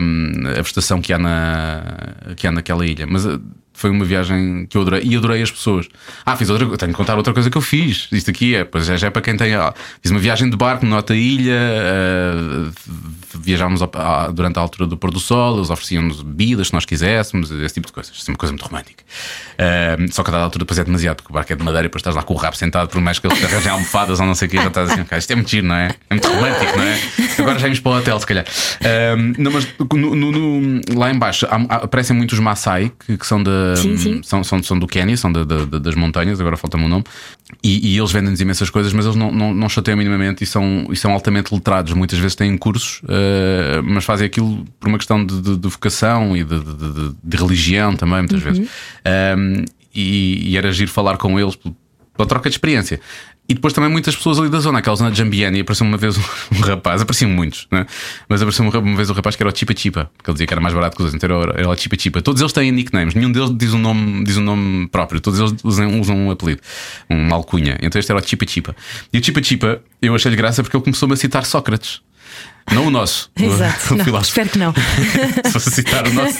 hum, 0.00 0.32
a 0.46 0.62
vegetação 0.62 1.02
que 1.02 1.12
há, 1.12 1.18
na, 1.18 1.82
que 2.36 2.46
há 2.46 2.50
naquela 2.52 2.86
ilha. 2.86 3.06
Mas 3.06 3.26
uh, 3.26 3.38
foi 3.74 3.90
uma 3.90 4.04
viagem 4.04 4.66
que 4.70 4.76
eu 4.76 4.82
adorei 4.82 5.02
e 5.04 5.16
adorei 5.16 5.42
as 5.42 5.50
pessoas. 5.50 5.86
Ah, 6.24 6.36
fiz 6.36 6.48
outra 6.48 6.64
tenho 6.78 6.92
que 6.92 6.96
contar 6.96 7.16
outra 7.16 7.32
coisa 7.34 7.50
que 7.50 7.58
eu 7.58 7.62
fiz. 7.62 8.08
Isto 8.12 8.30
aqui 8.30 8.54
é, 8.54 8.64
pois 8.64 8.86
já, 8.86 8.96
já 8.96 9.08
é 9.08 9.10
para 9.10 9.20
quem 9.20 9.36
tem. 9.36 9.54
ah, 9.54 9.74
fiz 10.00 10.10
uma 10.10 10.20
viagem 10.20 10.48
de 10.48 10.56
barco 10.56 10.86
na 10.86 10.96
outra 10.96 11.14
ilha, 11.16 11.52
uh, 11.58 12.72
viajámos 13.34 13.82
ao- 13.82 13.90
à- 13.94 14.28
durante 14.28 14.58
a 14.58 14.62
altura 14.62 14.86
do 14.86 14.96
pôr 14.96 15.10
do 15.10 15.18
sol, 15.20 15.56
eles 15.56 15.70
ofereciam-nos 15.70 16.22
bebidas 16.22 16.68
se 16.68 16.72
nós 16.72 16.84
quiséssemos, 16.84 17.50
esse 17.50 17.74
tipo 17.74 17.86
de 17.88 17.92
coisas. 17.92 18.14
Isso 18.16 18.30
é 18.30 18.32
uma 18.32 18.38
coisa 18.38 18.52
muito 18.52 18.64
romântica. 18.64 19.02
Uh, 19.54 20.12
só 20.12 20.22
que 20.22 20.30
a 20.30 20.32
dada 20.32 20.44
altura 20.44 20.64
depois 20.64 20.78
é 20.78 20.84
demasiado, 20.84 21.16
porque 21.16 21.30
o 21.32 21.34
barco 21.34 21.52
é 21.52 21.56
de 21.56 21.62
madeira 21.62 21.86
e 21.86 21.88
depois 21.88 22.00
estás 22.00 22.14
lá 22.16 22.22
com 22.22 22.34
o 22.34 22.36
rabo 22.36 22.56
sentado, 22.56 22.88
por 22.88 23.00
mais 23.00 23.18
que 23.18 23.26
eles 23.26 23.38
te 23.38 23.44
arranjem 23.44 23.72
almofadas 23.72 24.20
ou 24.20 24.26
não 24.26 24.34
sei 24.34 24.48
o 24.48 24.50
que, 24.50 24.56
já 24.56 24.68
estás 24.68 24.90
assim, 24.90 25.00
"Ok, 25.02 25.18
isto 25.18 25.30
é 25.32 25.34
muito 25.36 25.50
giro, 25.50 25.66
não 25.66 25.74
é? 25.74 25.88
É 26.10 26.14
muito 26.14 26.28
romântico, 26.28 26.76
não 26.78 26.84
é? 26.84 26.98
Agora 27.38 27.58
já 27.58 27.66
vamos 27.66 27.80
para 27.80 27.92
o 27.92 27.96
hotel, 27.98 28.20
se 28.20 28.26
calhar. 28.26 28.44
Um, 29.16 29.32
não, 29.38 29.50
mas 29.52 29.66
no- 29.92 30.14
no- 30.14 30.32
no- 30.32 30.80
lá 30.98 31.10
em 31.10 31.18
baixo 31.18 31.46
há- 31.46 31.56
há- 31.68 31.76
aparecem 31.84 32.16
muitos 32.16 32.38
Maasai 32.38 32.92
que, 33.06 33.16
que 33.18 33.26
são, 33.26 33.42
da, 33.42 33.50
Sim, 33.76 33.96
sim. 33.96 34.20
São, 34.22 34.42
são, 34.44 34.62
são 34.62 34.78
do 34.78 34.86
Quénia, 34.86 35.16
são 35.16 35.32
da- 35.32 35.44
da- 35.44 35.64
da- 35.64 35.78
das 35.78 35.94
montanhas, 35.94 36.40
agora 36.40 36.56
falta-me 36.56 36.84
o 36.84 36.88
nome, 36.88 37.04
e, 37.62 37.92
e 37.94 37.98
eles 37.98 38.10
vendem-nos 38.12 38.40
imensas 38.40 38.70
coisas, 38.70 38.92
mas 38.92 39.04
eles 39.04 39.16
não, 39.16 39.30
não, 39.32 39.54
não 39.54 39.68
chateiam 39.68 39.96
minimamente 39.96 40.44
e 40.44 40.46
são, 40.46 40.86
e 40.90 40.96
são 40.96 41.12
altamente 41.12 41.54
letrados. 41.54 41.92
Muitas 41.92 42.18
vezes 42.18 42.34
têm 42.34 42.56
cursos, 42.58 43.00
uh, 43.04 43.82
mas 43.84 44.04
fazem 44.04 44.26
aquilo 44.26 44.64
por 44.78 44.88
uma 44.88 44.98
questão 44.98 45.24
de, 45.24 45.40
de- 45.40 45.56
de 45.56 45.68
vocação 45.68 46.36
e 46.36 46.44
de, 46.44 46.58
de- 47.24 47.36
religião 47.36 47.94
também, 47.96 48.18
muitas 48.18 48.40
vezes. 48.40 48.68
Um, 49.38 49.64
e, 49.94 50.50
e 50.50 50.56
era 50.56 50.72
giro 50.72 50.90
falar 50.90 51.16
com 51.16 51.38
eles 51.38 51.56
pela 52.16 52.28
troca 52.28 52.48
de 52.48 52.54
experiência. 52.54 53.00
E 53.46 53.52
depois 53.52 53.74
também 53.74 53.90
muitas 53.90 54.16
pessoas 54.16 54.38
ali 54.38 54.48
da 54.48 54.58
zona, 54.58 54.78
aquela 54.78 54.96
zona 54.96 55.10
de 55.10 55.18
Jambiani, 55.18 55.60
apareceu 55.60 55.86
uma 55.86 55.98
vez 55.98 56.16
um, 56.50 56.60
rapaz, 56.60 57.02
apareciam 57.02 57.30
muitos, 57.30 57.66
né? 57.70 57.84
mas 58.26 58.40
apareceu 58.40 58.64
uma, 58.64 58.96
vez 58.96 59.10
um 59.10 59.12
rapaz 59.12 59.36
que 59.36 59.42
era 59.42 59.52
o 59.52 59.56
Chipa 59.56 59.74
Chipa, 59.76 60.10
porque 60.16 60.30
ele 60.30 60.34
dizia 60.34 60.46
que 60.46 60.54
era 60.54 60.62
mais 60.62 60.74
barato 60.74 60.96
que 60.96 61.02
os 61.02 61.12
outros, 61.12 61.22
então 61.22 61.42
era, 61.42 61.60
era 61.60 61.68
o 61.68 61.76
Chipa 61.76 61.96
Chipa. 61.98 62.22
Todos 62.22 62.40
eles 62.40 62.54
têm 62.54 62.72
nicknames, 62.72 63.14
nenhum 63.14 63.30
deles 63.30 63.50
diz 63.54 63.74
um 63.74 63.78
nome, 63.78 64.24
diz 64.24 64.38
um 64.38 64.42
nome 64.42 64.88
próprio, 64.88 65.20
todos 65.20 65.38
eles 65.38 65.54
usam, 65.62 66.00
usam 66.00 66.16
um 66.16 66.30
apelido, 66.30 66.62
uma 67.08 67.36
alcunha. 67.36 67.76
Então 67.82 67.98
este 67.98 68.10
era 68.10 68.18
o 68.18 68.26
Chipa 68.26 68.46
Chipa. 68.46 68.74
E 69.12 69.18
o 69.18 69.24
Chipa 69.24 69.42
Chipa, 69.42 69.82
eu 70.00 70.14
achei-lhe 70.14 70.36
graça 70.36 70.62
porque 70.62 70.76
ele 70.76 70.84
começou-me 70.84 71.12
a 71.12 71.16
citar 71.16 71.44
Sócrates. 71.44 72.00
Não 72.72 72.86
o 72.86 72.90
nosso. 72.90 73.30
Exato. 73.38 73.94
o 73.94 73.96
Não, 74.12 74.20
espero 74.20 74.48
que 74.48 74.58
não. 74.58 74.72
se 75.44 75.52
fosse 75.52 75.70
citar 75.70 76.06
o 76.06 76.12
nosso, 76.12 76.32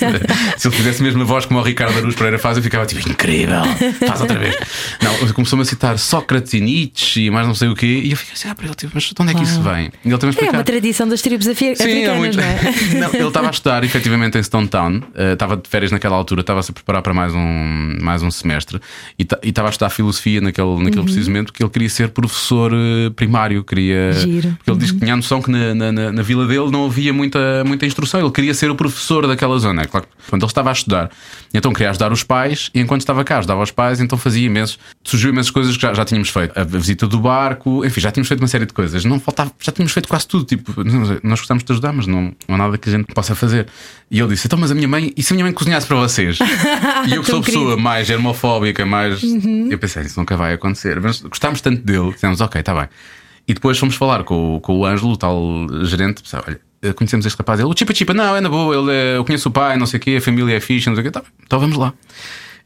se 0.56 0.68
ele 0.68 0.76
fizesse 0.76 1.02
mesmo 1.02 1.22
a 1.22 1.24
voz 1.24 1.44
como 1.46 1.60
o 1.60 1.62
Ricardo 1.62 1.96
Aruz 1.98 2.14
Pereira 2.14 2.38
faz, 2.38 2.56
eu 2.56 2.62
ficava 2.62 2.86
tipo 2.86 3.08
incrível, 3.08 3.62
faz 4.06 4.20
outra 4.20 4.38
vez. 4.38 4.56
Não, 5.02 5.32
começou-me 5.32 5.62
a 5.62 5.64
citar 5.64 5.98
Sócrates 5.98 6.52
e 6.54 6.60
Nietzsche 6.60 7.26
e 7.26 7.30
mais 7.30 7.46
não 7.46 7.54
sei 7.54 7.68
o 7.68 7.74
quê, 7.74 8.00
e 8.04 8.10
eu 8.10 8.16
fiquei 8.16 8.34
assim, 8.34 8.48
ah, 8.48 8.54
para 8.54 8.66
ele, 8.66 8.74
tipo, 8.74 8.92
mas 8.94 9.04
de 9.04 9.14
onde 9.18 9.32
é 9.32 9.34
que 9.34 9.42
isso 9.42 9.62
vem? 9.62 9.90
E 10.04 10.08
ele 10.08 10.18
também 10.18 10.36
É 10.46 10.50
uma 10.50 10.64
tradição 10.64 11.06
das 11.08 11.20
tribos 11.22 11.46
afi- 11.46 11.76
Sim, 11.76 12.04
é 12.04 12.14
muito. 12.14 12.36
não 12.36 12.42
é? 12.44 12.60
Não, 13.00 13.14
ele 13.14 13.26
estava 13.28 13.46
a 13.48 13.50
estudar 13.50 13.84
efetivamente 13.84 14.38
em 14.38 14.42
Stone 14.42 14.68
Town, 14.68 15.02
eh, 15.14 15.32
estava 15.34 15.56
de 15.56 15.68
férias 15.68 15.92
naquela 15.92 16.16
altura, 16.16 16.40
estava-se 16.40 16.70
a 16.70 16.74
preparar 16.74 17.02
para 17.02 17.12
mais 17.14 17.34
um, 17.34 17.98
mais 18.00 18.22
um 18.22 18.30
semestre 18.30 18.80
e 19.18 19.24
ta- 19.24 19.38
estava 19.42 19.68
a 19.68 19.70
estudar 19.70 19.90
filosofia 19.90 20.40
naquele, 20.40 20.76
naquele 20.78 20.98
Uhum. 20.98 21.04
preciso 21.04 21.30
momento, 21.30 21.46
porque 21.52 21.62
ele 21.62 21.70
queria 21.70 21.88
ser 21.88 22.08
professor 22.08 22.72
eh, 22.72 23.10
primário, 23.14 23.62
queria. 23.64 24.12
Giro. 24.12 24.54
Porque 24.58 24.70
ele 24.70 24.78
disse 24.78 24.92
que 24.94 25.00
tinha 25.00 25.12
a 25.12 25.16
noção 25.16 25.42
que 25.42 25.50
na, 25.50 25.74
na, 25.74 25.92
na- 25.92 26.12
na 26.14 26.22
vila 26.22 26.46
dele 26.46 26.70
não 26.70 26.86
havia 26.86 27.12
muita, 27.12 27.64
muita 27.64 27.84
instrução, 27.84 28.20
ele 28.20 28.30
queria 28.30 28.54
ser 28.54 28.70
o 28.70 28.74
professor 28.74 29.26
daquela 29.26 29.58
zona. 29.58 29.82
É 29.82 29.86
claro 29.86 30.06
quando 30.28 30.42
ele 30.42 30.50
estava 30.50 30.70
a 30.70 30.72
estudar, 30.72 31.10
então 31.52 31.72
queria 31.72 31.90
ajudar 31.90 32.12
os 32.12 32.22
pais, 32.22 32.70
e 32.74 32.80
enquanto 32.80 33.00
estava 33.00 33.22
cá, 33.24 33.38
ajudava 33.38 33.62
os 33.62 33.70
pais, 33.70 34.00
então 34.00 34.16
fazia 34.16 34.46
imenso, 34.46 34.78
surgiu 35.02 35.30
imensas 35.30 35.50
coisas 35.50 35.76
que 35.76 35.82
já, 35.82 35.92
já 35.92 36.04
tínhamos 36.04 36.30
feito. 36.30 36.58
A 36.58 36.64
visita 36.64 37.06
do 37.06 37.20
barco, 37.20 37.84
enfim, 37.84 38.00
já 38.00 38.10
tínhamos 38.10 38.28
feito 38.28 38.40
uma 38.40 38.48
série 38.48 38.66
de 38.66 38.72
coisas. 38.72 39.04
Não 39.04 39.20
faltava, 39.20 39.52
já 39.60 39.72
tínhamos 39.72 39.92
feito 39.92 40.08
quase 40.08 40.26
tudo. 40.26 40.44
Tipo, 40.44 40.72
nós 41.22 41.40
gostamos 41.40 41.62
de 41.64 41.72
ajudar, 41.72 41.92
mas 41.92 42.06
não, 42.06 42.34
não 42.48 42.54
há 42.54 42.58
nada 42.58 42.78
que 42.78 42.88
a 42.88 42.92
gente 42.92 43.12
possa 43.12 43.34
fazer. 43.34 43.66
E 44.10 44.18
ele 44.18 44.28
disse: 44.28 44.46
Então, 44.46 44.58
mas 44.58 44.70
a 44.70 44.74
minha 44.74 44.88
mãe, 44.88 45.12
e 45.16 45.22
se 45.22 45.32
a 45.32 45.34
minha 45.34 45.44
mãe 45.44 45.52
cozinhasse 45.52 45.86
para 45.86 45.96
vocês? 45.96 46.38
E 47.06 47.12
eu 47.14 47.22
que 47.22 47.30
sou 47.30 47.40
a 47.40 47.42
pessoa. 47.42 47.74
Uhum. 47.74 47.80
mais 47.80 48.06
germofóbica, 48.06 48.86
mais. 48.86 49.22
Eu 49.22 49.78
pensei, 49.78 50.04
isso 50.04 50.18
nunca 50.18 50.36
vai 50.36 50.54
acontecer. 50.54 51.00
Mas 51.00 51.20
gostámos 51.20 51.60
tanto 51.60 51.82
dele, 51.82 52.12
dissemos, 52.12 52.40
ok, 52.40 52.60
está 52.60 52.74
bem. 52.74 52.88
E 53.46 53.54
depois 53.54 53.78
fomos 53.78 53.94
falar 53.94 54.24
com, 54.24 54.58
com 54.60 54.78
o 54.78 54.86
Ângelo, 54.86 55.12
o 55.12 55.16
tal 55.16 55.38
gerente, 55.84 56.22
pensei, 56.22 56.38
olha. 56.46 56.60
Conhecemos 56.94 57.24
este 57.24 57.38
rapaz, 57.38 57.58
ele, 57.58 57.68
o 57.68 57.74
Chipa 57.74 57.94
Chipa, 57.94 58.12
não, 58.12 58.36
é 58.36 58.42
na 58.42 58.48
boa, 58.50 58.76
ele, 58.76 58.92
é- 58.92 59.16
eu 59.16 59.24
conheço 59.24 59.48
o 59.48 59.52
pai, 59.52 59.74
não 59.78 59.86
sei 59.86 59.98
o 59.98 60.00
quê, 60.02 60.16
a 60.18 60.20
família 60.20 60.54
é 60.54 60.60
fixe, 60.60 60.86
não 60.86 60.94
sei 60.94 61.00
o 61.00 61.04
quê, 61.06 61.10
tá 61.10 61.22
então 61.42 61.58
vamos 61.58 61.78
lá. 61.78 61.94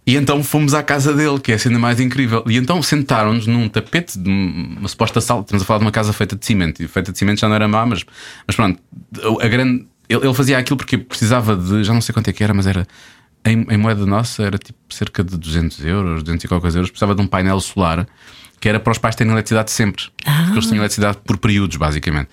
E 0.04 0.16
então 0.16 0.42
fomos 0.42 0.74
à 0.74 0.82
casa 0.82 1.12
dele, 1.14 1.38
que 1.38 1.52
é 1.52 1.54
a 1.54 1.58
cena 1.58 1.78
mais 1.78 2.00
incrível. 2.00 2.42
E 2.48 2.56
então 2.56 2.82
sentaram-nos 2.82 3.46
num 3.46 3.68
tapete 3.68 4.18
de 4.18 4.28
uma 4.28 4.88
suposta 4.88 5.20
sala. 5.20 5.42
Estamos 5.42 5.62
a 5.62 5.66
falar 5.66 5.78
de 5.80 5.84
uma 5.84 5.92
casa 5.92 6.12
feita 6.14 6.34
de 6.34 6.46
cimento. 6.46 6.82
E 6.82 6.88
feita 6.88 7.12
de 7.12 7.18
cimento 7.18 7.38
já 7.38 7.46
não 7.48 7.54
era 7.54 7.68
má, 7.68 7.84
mas, 7.84 8.04
mas 8.46 8.56
pronto. 8.56 8.80
A 9.40 9.46
grande, 9.48 9.86
ele, 10.08 10.24
ele 10.26 10.32
fazia 10.34 10.56
aquilo 10.56 10.78
porque 10.78 10.96
precisava 10.96 11.54
de. 11.54 11.84
Já 11.84 11.92
não 11.92 12.00
sei 12.00 12.12
quanto 12.14 12.28
é 12.28 12.32
que 12.32 12.42
era, 12.42 12.54
mas 12.54 12.66
era. 12.66 12.86
Em, 13.44 13.66
em 13.70 13.76
moeda 13.76 14.04
nossa 14.06 14.42
era 14.42 14.56
tipo 14.56 14.78
cerca 14.88 15.22
de 15.22 15.36
200 15.36 15.84
euros, 15.84 16.22
200 16.22 16.42
e 16.42 16.48
qualquer 16.48 16.62
coisa 16.62 16.78
euros. 16.78 16.90
Precisava 16.90 17.14
de 17.14 17.20
um 17.20 17.26
painel 17.26 17.60
solar 17.60 18.06
que 18.60 18.68
era 18.68 18.80
para 18.80 18.90
os 18.92 18.98
pais 18.98 19.14
terem 19.14 19.32
eletricidade 19.32 19.70
sempre. 19.70 20.04
Porque 20.44 20.52
eles 20.58 20.66
tinham 20.66 20.78
eletricidade 20.82 21.18
por 21.24 21.36
períodos, 21.38 21.76
basicamente. 21.76 22.28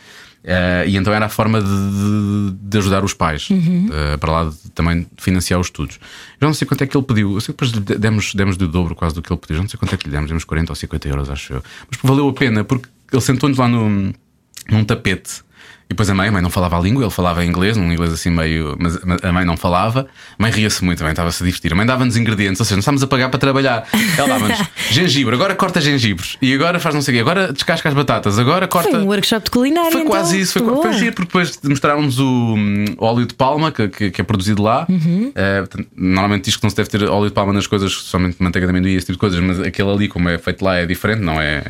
Eh, 0.47 0.85
e 0.89 0.95
então 0.97 1.11
era 1.11 1.25
a 1.25 1.29
forma 1.29 1.59
de, 1.61 2.51
de- 2.61 2.77
ajudar 2.77 3.03
os 3.03 3.13
pais 3.15 3.47
eh, 3.51 4.17
para 4.17 4.31
lá 4.31 4.43
de, 4.51 4.69
também 4.75 5.07
financiar 5.17 5.59
os 5.59 5.67
estudos. 5.67 5.99
Eu 6.39 6.45
não 6.47 6.53
sei 6.53 6.67
quanto 6.67 6.83
é 6.83 6.87
que 6.87 6.95
ele 6.95 7.03
pediu, 7.03 7.33
eu 7.33 7.41
sei 7.41 7.51
que 7.55 7.65
depois 7.65 7.99
demos, 7.99 8.35
demos 8.35 8.55
do 8.57 8.67
dobro 8.67 8.93
quase 8.93 9.15
do 9.15 9.23
que 9.23 9.31
ele 9.33 9.39
pediu, 9.39 9.55
eu 9.57 9.61
não 9.63 9.69
sei 9.69 9.79
quanto 9.79 9.95
é 9.95 9.97
que 9.97 10.05
lhe 10.05 10.11
demos, 10.11 10.27
demos 10.29 10.43
40 10.43 10.71
ou 10.71 10.75
50 10.75 11.07
euros, 11.09 11.29
acho 11.31 11.53
eu. 11.53 11.63
Mas 11.89 11.99
valeu 12.03 12.29
a 12.29 12.33
pena 12.33 12.63
porque 12.63 12.87
ele 13.11 13.21
sentou-nos 13.23 13.57
lá 13.57 13.67
no, 13.67 14.13
num 14.69 14.83
tapete 14.85 15.41
E 15.87 15.89
depois 15.89 16.09
a 16.09 16.15
mãe, 16.15 16.29
a 16.29 16.31
mãe 16.31 16.41
não 16.41 16.49
falava 16.49 16.77
a 16.77 16.81
língua, 16.81 17.03
ele 17.03 17.11
falava 17.11 17.45
inglês, 17.45 17.77
num 17.77 17.91
inglês 17.93 18.11
assim 18.11 18.31
meio. 18.31 18.75
Mas 18.79 18.97
a 19.23 19.31
mãe 19.31 19.45
não 19.45 19.55
falava. 19.55 20.07
A 20.37 20.41
mãe 20.41 20.51
ria-se 20.51 20.83
muito, 20.83 20.99
a 21.01 21.03
mãe 21.03 21.11
estava-se 21.11 21.43
a 21.43 21.45
divertir. 21.45 21.71
A 21.73 21.75
mãe 21.75 21.85
dava-nos 21.85 22.17
ingredientes, 22.17 22.59
ou 22.59 22.65
seja, 22.65 22.75
não 22.75 22.79
estávamos 22.79 23.03
a 23.03 23.07
pagar 23.07 23.29
para 23.29 23.39
trabalhar. 23.39 23.87
Ela 24.17 24.27
dava-nos 24.27 24.59
gengibre, 24.89 25.35
agora 25.35 25.53
corta 25.53 25.79
gengibres. 25.79 26.37
E 26.41 26.53
agora 26.55 26.79
faz 26.79 26.95
não 26.95 27.01
sei 27.03 27.13
o 27.13 27.17
quê, 27.17 27.21
agora 27.21 27.53
descasca 27.53 27.87
as 27.87 27.93
batatas, 27.93 28.39
agora 28.39 28.67
corta. 28.67 28.89
Foi 28.89 28.99
um 28.99 29.05
workshop 29.05 29.45
de 29.45 29.51
culinária. 29.51 29.91
Foi 29.91 30.01
então. 30.01 30.11
quase 30.11 30.39
isso, 30.39 30.53
foi, 30.53 30.63
Boa. 30.63 30.81
foi 30.81 30.93
giro, 30.93 31.13
porque 31.13 31.27
depois 31.27 31.59
mostraram-nos 31.63 32.19
o, 32.19 32.55
hum, 32.57 32.85
o 32.97 33.05
óleo 33.05 33.25
de 33.27 33.35
palma 33.35 33.71
que, 33.71 33.87
que- 33.87 34.09
que 34.09 34.21
é 34.21 34.23
produzido 34.23 34.63
lá. 34.63 34.87
Uhum. 34.89 35.31
Eh, 35.35 35.63
normalmente 35.95 36.45
diz 36.45 36.55
que 36.57 36.63
não 36.63 36.69
se 36.71 36.75
deve 36.75 36.89
ter 36.89 37.03
óleo 37.07 37.27
de 37.27 37.33
palma 37.33 37.53
nas 37.53 37.67
coisas, 37.67 37.91
somente 37.93 38.37
manteiga 38.41 38.65
de 38.65 38.71
amendoim 38.71 38.93
e 38.93 38.95
esse 38.95 39.05
tipo 39.05 39.13
de 39.13 39.19
coisas, 39.19 39.39
mas 39.39 39.59
aquele 39.59 39.91
ali, 39.91 40.07
como 40.07 40.29
é 40.29 40.37
feito 40.39 40.65
lá, 40.65 40.77
é 40.77 40.85
diferente, 40.87 41.21
não 41.21 41.39
é. 41.39 41.61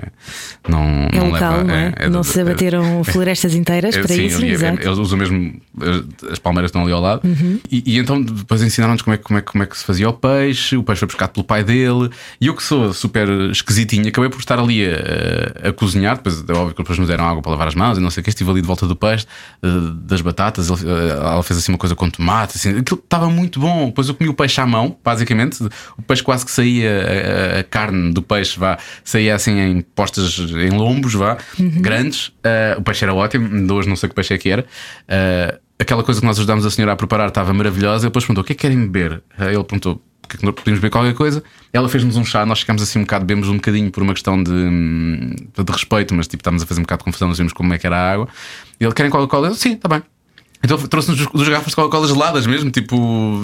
Não, 0.67 1.07
É 1.11 1.17
não 1.17 1.29
local, 1.31 1.51
leva, 1.51 1.63
não 1.65 1.75
é? 1.75 1.93
é 1.97 2.09
não 2.09 2.21
do- 2.21 2.23
se 2.23 2.39
abateram 2.39 3.03
florestas 3.03 3.53
inteiras 3.53 3.95
é, 3.95 4.04
para 4.07 4.15
sim, 4.15 4.25
isso, 4.25 4.37
ali 4.37 4.51
exato. 4.51 4.81
eles 4.81 4.97
usam 4.97 5.17
mesmo 5.17 5.61
as, 5.81 6.31
as 6.33 6.39
palmeiras 6.39 6.69
estão 6.69 6.83
ali 6.83 6.91
ao 6.91 7.01
lado. 7.01 7.21
Uhum. 7.27 7.59
E, 7.71 7.83
e 7.85 7.97
então 7.97 8.21
depois 8.21 8.61
ensinaram-nos 8.61 9.01
como 9.01 9.13
é, 9.13 9.17
que- 9.17 9.23
como, 9.23 9.39
é, 9.39 9.41
como 9.41 9.63
é 9.63 9.67
que 9.67 9.77
se 9.77 9.83
fazia 9.83 10.09
o 10.09 10.13
peixe. 10.13 10.77
O 10.77 10.83
peixe 10.83 10.99
foi 10.99 11.07
pescado 11.07 11.33
pelo 11.33 11.43
pai 11.43 11.63
dele. 11.63 12.09
E 12.39 12.47
eu 12.47 12.55
que 12.55 12.63
sou 12.63 12.93
super 12.93 13.27
esquisitinho, 13.51 14.07
acabei 14.07 14.29
por 14.29 14.39
estar 14.39 14.59
ali 14.59 14.85
a, 14.85 15.69
a 15.69 15.73
cozinhar. 15.73 16.17
Depois 16.17 16.43
é 16.47 16.53
óbvio 16.53 16.75
que 16.75 16.81
depois 16.81 16.97
nos 16.99 17.07
deram 17.07 17.27
água 17.27 17.41
para 17.41 17.51
lavar 17.51 17.67
as 17.67 17.75
mãos 17.75 17.97
e 17.97 18.01
não 18.01 18.09
sei 18.09 18.21
o 18.21 18.23
que. 18.23 18.29
Estive 18.29 18.49
ali 18.51 18.61
de 18.61 18.67
volta 18.67 18.85
do 18.87 18.95
peixe, 18.95 19.25
eh, 19.63 19.67
das 20.01 20.21
batatas. 20.21 20.69
Ele- 20.69 20.89
eh, 20.89 21.09
Ela 21.15 21.43
fez 21.43 21.59
assim 21.59 21.71
uma 21.71 21.77
coisa 21.77 21.95
com 21.95 22.09
tomate. 22.09 22.57
Assim, 22.57 22.77
aquilo 22.77 22.99
estava 23.03 23.29
muito 23.29 23.59
bom. 23.59 23.87
Depois 23.87 24.07
eu 24.07 24.13
comi 24.15 24.29
o 24.29 24.33
peixe 24.33 24.59
à 24.61 24.65
mão, 24.65 24.97
basicamente. 25.03 25.63
O 25.97 26.01
peixe 26.01 26.23
quase 26.23 26.45
que 26.45 26.51
saía, 26.51 27.55
a, 27.55 27.59
a 27.59 27.63
carne 27.63 28.13
do 28.13 28.21
peixe 28.21 28.59
vá, 28.59 28.77
saía 29.03 29.35
assim 29.35 29.57
em 29.59 29.81
postas, 29.81 30.37
em 30.39 30.69
lombos, 30.71 31.13
vá, 31.13 31.37
grandes. 31.59 32.31
Eh, 32.43 32.75
o 32.77 32.81
peixe 32.81 33.03
era 33.03 33.13
ótimo. 33.13 33.47
Ainda 33.55 33.73
Hoje 33.73 33.89
não 33.89 33.94
sei 33.95 34.09
que 34.09 34.15
peixe 34.15 34.33
é 34.33 34.37
que 34.37 34.49
era. 34.49 34.65
Eh, 35.07 35.59
aquela 35.79 36.03
coisa 36.03 36.19
que 36.19 36.25
nós 36.25 36.37
ajudámos 36.37 36.65
a 36.65 36.71
senhora 36.71 36.93
a 36.93 36.95
preparar 36.95 37.27
estava 37.29 37.53
maravilhosa. 37.53 38.05
Ele 38.05 38.09
depois 38.09 38.25
perguntou: 38.25 38.43
o 38.43 38.45
que 38.45 38.53
é 38.53 38.55
que 38.55 38.61
querem 38.61 38.87
beber? 38.87 39.21
Eh, 39.39 39.53
Ele 39.53 39.63
perguntou. 39.63 40.01
"Porque 40.21 40.43
é 40.43 40.51
Podíamos 40.51 40.79
beber 40.79 40.89
qualquer 40.91 41.13
coisa. 41.13 41.43
Ela 41.71 41.87
fez-nos 41.87 42.15
um 42.17 42.25
chá, 42.25 42.45
nós 42.45 42.59
ficámos 42.61 42.81
assim 42.81 42.99
um 42.99 43.03
bocado, 43.03 43.25
bebemos 43.25 43.47
um 43.47 43.55
bocadinho 43.55 43.91
por 43.91 44.01
uma 44.01 44.13
questão 44.13 44.41
de, 44.41 44.51
hum, 44.51 45.35
de 45.55 45.71
respeito, 45.71 46.15
mas 46.15 46.27
tipo, 46.27 46.41
estávamos 46.41 46.63
a 46.63 46.65
fazer 46.65 46.79
um 46.79 46.83
bocado 46.83 46.99
de 46.99 47.05
confusão, 47.05 47.27
nós 47.27 47.37
vimos 47.37 47.53
como 47.53 47.71
é 47.73 47.77
que 47.77 47.85
era 47.85 47.95
a 47.95 48.11
água. 48.11 48.27
E 48.79 48.83
ele 48.83 48.93
querem 48.93 49.11
Coca-Cola? 49.11 49.49
Eu, 49.49 49.55
Sim, 49.55 49.73
está 49.73 49.87
bem. 49.87 50.01
Então 50.65 50.77
trouxe-nos 50.77 51.25
dos 51.27 51.47
garrafas 51.47 51.69
de 51.69 51.75
Coca-Cola 51.75 52.07
geladas 52.07 52.45
mesmo, 52.47 52.69
tipo, 52.71 53.39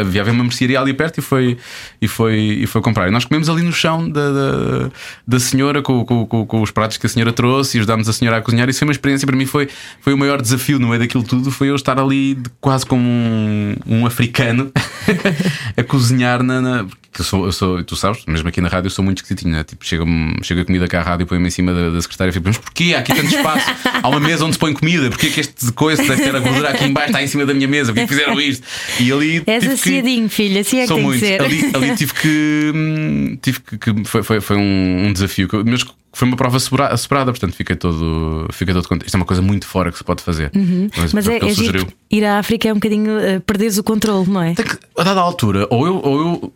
havia 0.00 0.22
uma 0.24 0.44
mercearia 0.44 0.80
ali 0.80 0.92
perto 0.92 1.18
e 1.18 1.22
foi, 1.22 1.56
e 2.00 2.06
foi, 2.06 2.36
e 2.62 2.66
foi 2.66 2.80
comprar. 2.82 3.08
E 3.08 3.10
nós 3.10 3.24
comemos 3.24 3.48
ali 3.48 3.62
no 3.62 3.72
chão 3.72 4.08
da, 4.08 4.30
da, 4.30 4.90
da 5.26 5.40
senhora 5.40 5.82
com, 5.82 6.04
com, 6.04 6.26
com, 6.26 6.46
com 6.46 6.62
os 6.62 6.70
pratos 6.70 6.96
que 6.98 7.06
a 7.06 7.08
senhora 7.08 7.32
trouxe 7.32 7.76
e 7.76 7.80
ajudámos 7.80 8.08
a 8.08 8.12
senhora 8.12 8.36
a 8.36 8.42
cozinhar. 8.42 8.68
Isso 8.68 8.78
foi 8.80 8.86
uma 8.88 8.92
experiência 8.92 9.26
para 9.26 9.36
mim, 9.36 9.46
foi, 9.46 9.68
foi 10.00 10.12
o 10.12 10.18
maior 10.18 10.40
desafio 10.42 10.78
no 10.78 10.88
meio 10.88 11.00
daquilo 11.00 11.24
tudo. 11.24 11.50
Foi 11.50 11.68
eu 11.68 11.74
estar 11.74 11.98
ali 11.98 12.38
quase 12.60 12.84
como 12.86 13.02
um, 13.02 13.74
um 13.86 14.06
africano 14.06 14.70
a 15.76 15.82
cozinhar 15.82 16.42
na. 16.42 16.60
na- 16.60 16.86
eu 17.18 17.24
sou, 17.24 17.46
eu 17.46 17.52
sou, 17.52 17.82
tu 17.82 17.96
sabes, 17.96 18.24
mesmo 18.28 18.48
aqui 18.48 18.60
na 18.60 18.68
rádio 18.68 18.86
eu 18.86 18.90
sou 18.92 19.04
muito 19.04 19.18
esquisitinho, 19.18 19.50
né? 19.50 19.64
tipo, 19.64 19.84
chega, 19.84 20.04
chega 20.42 20.64
comida 20.64 20.86
cá 20.86 21.00
à 21.00 21.02
rádio, 21.02 21.26
põe-me 21.26 21.48
em 21.48 21.50
cima 21.50 21.74
da, 21.74 21.90
da 21.90 22.00
secretária 22.00 22.30
e 22.30 22.32
fico, 22.32 22.46
mas 22.46 22.58
porquê? 22.58 22.94
Há 22.94 23.00
aqui 23.00 23.12
tanto 23.12 23.34
espaço, 23.34 23.66
há 24.00 24.08
uma 24.08 24.20
mesa 24.20 24.44
onde 24.44 24.52
se 24.52 24.58
põe 24.58 24.72
comida, 24.72 25.08
porquê 25.08 25.28
que 25.30 25.40
este 25.40 25.72
coisa 25.72 26.00
deve 26.04 26.22
ter 26.22 26.36
gordura 26.62 26.74
aqui 26.74 26.84
em 26.84 26.92
baixo, 26.92 27.08
está 27.10 27.22
em 27.22 27.26
cima 27.26 27.46
da 27.46 27.54
minha 27.54 27.68
mesa, 27.68 27.92
porquê 27.92 28.06
que 28.06 28.14
fizeram 28.14 28.40
isto? 28.40 28.66
E 29.00 29.12
ali. 29.12 29.42
És 29.46 29.64
que- 29.64 29.70
assiadinho, 29.70 30.28
filho, 30.28 30.60
assim 30.60 30.78
é 30.78 30.80
que 30.82 30.86
Sou 30.88 30.96
tem 30.96 31.04
muito. 31.06 31.20
que 31.20 31.26
ser. 31.26 31.42
Ali, 31.42 31.70
ali 31.74 31.96
tive 31.96 32.14
que. 32.14 32.72
hum, 32.74 33.38
Tive 33.40 33.60
que. 33.60 33.78
que 33.78 34.04
foi, 34.04 34.22
foi, 34.22 34.40
foi 34.40 34.56
um, 34.56 35.12
desafio, 35.12 35.48
mas 35.66 35.84
foi 36.12 36.26
uma 36.26 36.36
prova 36.36 36.56
asseverada, 36.56 37.30
portanto 37.32 37.54
fiquei 37.54 37.76
todo, 37.76 38.48
fiquei 38.52 38.74
todo 38.74 38.88
contente. 38.88 39.06
Isto 39.06 39.14
é 39.14 39.18
uma 39.20 39.26
coisa 39.26 39.42
muito 39.42 39.66
fora 39.66 39.92
que 39.92 39.98
se 39.98 40.04
pode 40.04 40.22
fazer. 40.22 40.50
Mas, 40.96 41.12
Mas 41.12 41.24
foi 41.24 41.36
é, 41.36 41.38
que 41.40 41.46
ele 41.46 41.52
é 41.68 41.72
porque 41.72 41.94
ir 42.10 42.24
à 42.24 42.38
África 42.38 42.68
é 42.68 42.72
um 42.72 42.76
bocadinho 42.76 43.10
uh, 43.12 43.40
perderes 43.42 43.78
o 43.78 43.84
controle, 43.84 44.28
não 44.28 44.42
é? 44.42 44.54
Tem 44.54 44.64
que, 44.64 44.76
a 44.96 45.04
dada 45.04 45.20
altura, 45.20 45.66
ou 45.70 45.86
eu, 45.86 45.96
ou 46.02 46.20
eu 46.20 46.52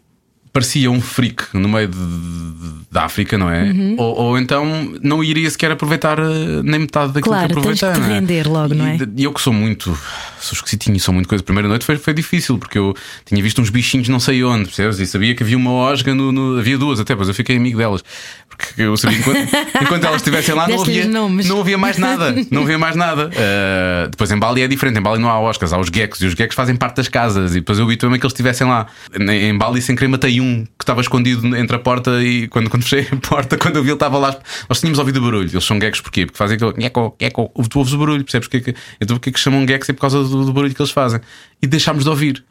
parecia 0.53 0.91
um 0.91 1.01
freak 1.01 1.45
no 1.55 1.69
meio 1.69 1.89
de- 1.89 1.97
de- 1.97 2.83
da 2.91 3.05
África, 3.05 3.39
não 3.39 3.49
é? 3.51 3.63
Uhum. 3.71 3.95
Ou, 3.99 4.17
ou 4.19 4.39
então 4.39 4.93
não 5.03 5.25
iria 5.25 5.49
sequer 5.51 5.71
aproveitar 5.71 6.19
eh, 6.19 6.61
nem 6.63 6.81
metade 6.81 7.13
daquilo 7.13 7.35
Claro, 7.35 7.49
que 7.55 7.61
tens 7.63 7.83
aproveitei. 7.83 8.03
que 8.03 8.07
te 8.09 8.13
é? 8.13 8.15
render 8.21 8.49
logo, 8.49 8.75
não 8.75 8.87
é? 8.87 8.99
E, 9.17 9.25
eu 9.25 9.33
que 9.33 9.41
sou 9.41 9.53
muito, 9.53 9.99
sou 10.39 10.55
esquisitinho, 10.57 11.01
sou 11.01 11.15
muito 11.15 11.27
coisa. 11.29 11.43
Primeira 11.43 11.69
noite 11.69 11.87
foi, 11.87 11.97
foi 11.97 12.13
difícil 12.13 12.59
porque 12.59 12.79
eu 12.79 12.95
tinha 13.25 13.43
visto 13.43 13.63
uns 13.63 13.71
bichinhos 13.71 14.09
não 14.09 14.21
sei 14.21 14.45
onde, 14.45 14.65
percebes? 14.67 14.99
E 14.99 15.07
sabia 15.07 15.35
que 15.35 15.43
havia 15.43 15.57
uma 15.57 15.73
osga, 15.73 16.15
no, 16.15 16.31
no- 16.31 16.59
havia 16.59 16.77
duas 16.77 17.01
até, 17.01 17.17
pois 17.17 17.29
eu 17.29 17.35
fiquei 17.35 17.57
amigo 17.57 17.79
delas. 17.79 18.05
Porque 18.49 18.83
eu 18.83 18.95
sabia 18.99 19.17
que 19.19 19.31
enquanto, 19.31 19.49
enquanto 19.83 20.05
elas 20.05 20.17
estivessem 20.17 20.55
lá 20.55 20.69
não 20.69 20.83
havia, 20.83 21.07
não 21.07 21.61
havia 21.61 21.79
mais 21.79 21.97
nada. 21.97 22.35
Não 22.51 22.63
havia 22.63 22.79
mais 22.79 22.95
nada. 22.95 23.29
Uh, 23.31 24.09
depois 24.13 24.31
em 24.31 24.39
Bali 24.39 24.61
é 24.61 24.69
diferente. 24.69 24.99
Em 24.99 25.03
Bali 25.03 25.19
não 25.19 25.31
há 25.31 25.41
oscas, 25.41 25.73
há 25.73 25.79
os 25.79 25.89
geckos. 25.93 26.21
E 26.21 26.27
os 26.27 26.35
geckos 26.35 26.55
fazem 26.55 26.77
parte 26.77 26.97
das 26.97 27.09
casas. 27.09 27.53
E 27.53 27.61
depois 27.61 27.79
eu 27.79 27.87
habituei-me 27.87 28.17
a 28.17 28.19
que 28.21 28.27
eles 28.27 28.33
estivessem 28.35 28.67
lá. 28.67 28.87
Em 29.19 29.31
em 29.49 29.57
Bali, 29.57 29.81
sem 29.81 29.97
querer, 29.97 30.09
matei 30.09 30.39
um 30.43 30.65
que 30.65 30.83
estava 30.83 31.01
escondido 31.01 31.57
entre 31.57 31.77
a 31.77 31.79
porta. 31.79 32.23
E 32.23 32.49
quando, 32.49 32.69
quando 32.69 32.83
fechei 32.83 33.09
a 33.11 33.17
porta, 33.17 33.57
quando 33.57 33.77
eu 33.77 33.83
vi, 33.83 33.89
ele 33.91 33.95
estava 33.95 34.19
lá. 34.19 34.37
Nós 34.69 34.81
tínhamos 34.81 34.99
ouvido 34.99 35.19
o 35.19 35.23
barulho. 35.23 35.49
Eles 35.51 35.65
são 35.65 35.79
geckos 35.81 36.01
porquê? 36.01 36.27
Porque 36.27 36.37
fazem 36.39 36.57
aquele 36.57 36.75
gecko, 36.81 37.17
gecko. 37.21 37.53
Tu 37.71 37.79
ouves 37.79 37.93
o 37.95 37.99
barulho, 37.99 38.25
percebes? 38.25 38.49
Porque, 38.49 38.73
que- 38.73 38.79
então 39.01 39.17
porquê 39.17 39.31
que 39.33 39.41
chamam 39.41 39.67
geckos? 39.67 39.89
É 39.89 39.93
por 39.93 40.01
causa 40.01 40.23
do, 40.23 40.45
do 40.45 40.53
barulho 40.53 40.75
que 40.75 40.83
eles 40.83 40.93
fazem. 40.93 41.21
E 41.63 41.67
deixámos 41.67 42.05
de 42.05 42.11
ouvir. 42.11 42.45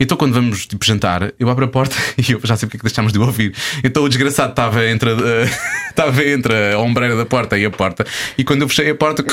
Então, 0.00 0.16
quando 0.16 0.32
vamos 0.32 0.64
tipo, 0.64 0.84
jantar, 0.86 1.32
eu 1.40 1.48
abro 1.50 1.64
a 1.64 1.68
porta 1.68 1.96
e 2.16 2.30
eu 2.30 2.40
já 2.44 2.56
sei 2.56 2.68
porque 2.68 2.76
é 2.76 2.78
que 2.78 2.84
deixámos 2.84 3.12
de 3.12 3.18
ouvir. 3.18 3.52
Então, 3.82 4.04
o 4.04 4.08
desgraçado 4.08 4.50
estava 4.50 4.86
entre, 4.86 5.10
a- 5.10 5.14
estava 5.90 6.24
entre 6.24 6.72
a 6.74 6.78
ombreira 6.78 7.16
da 7.16 7.26
porta 7.26 7.58
e 7.58 7.64
a 7.64 7.70
porta, 7.70 8.06
e 8.36 8.44
quando 8.44 8.62
eu 8.62 8.68
fechei 8.68 8.88
a 8.90 8.94
porta, 8.94 9.24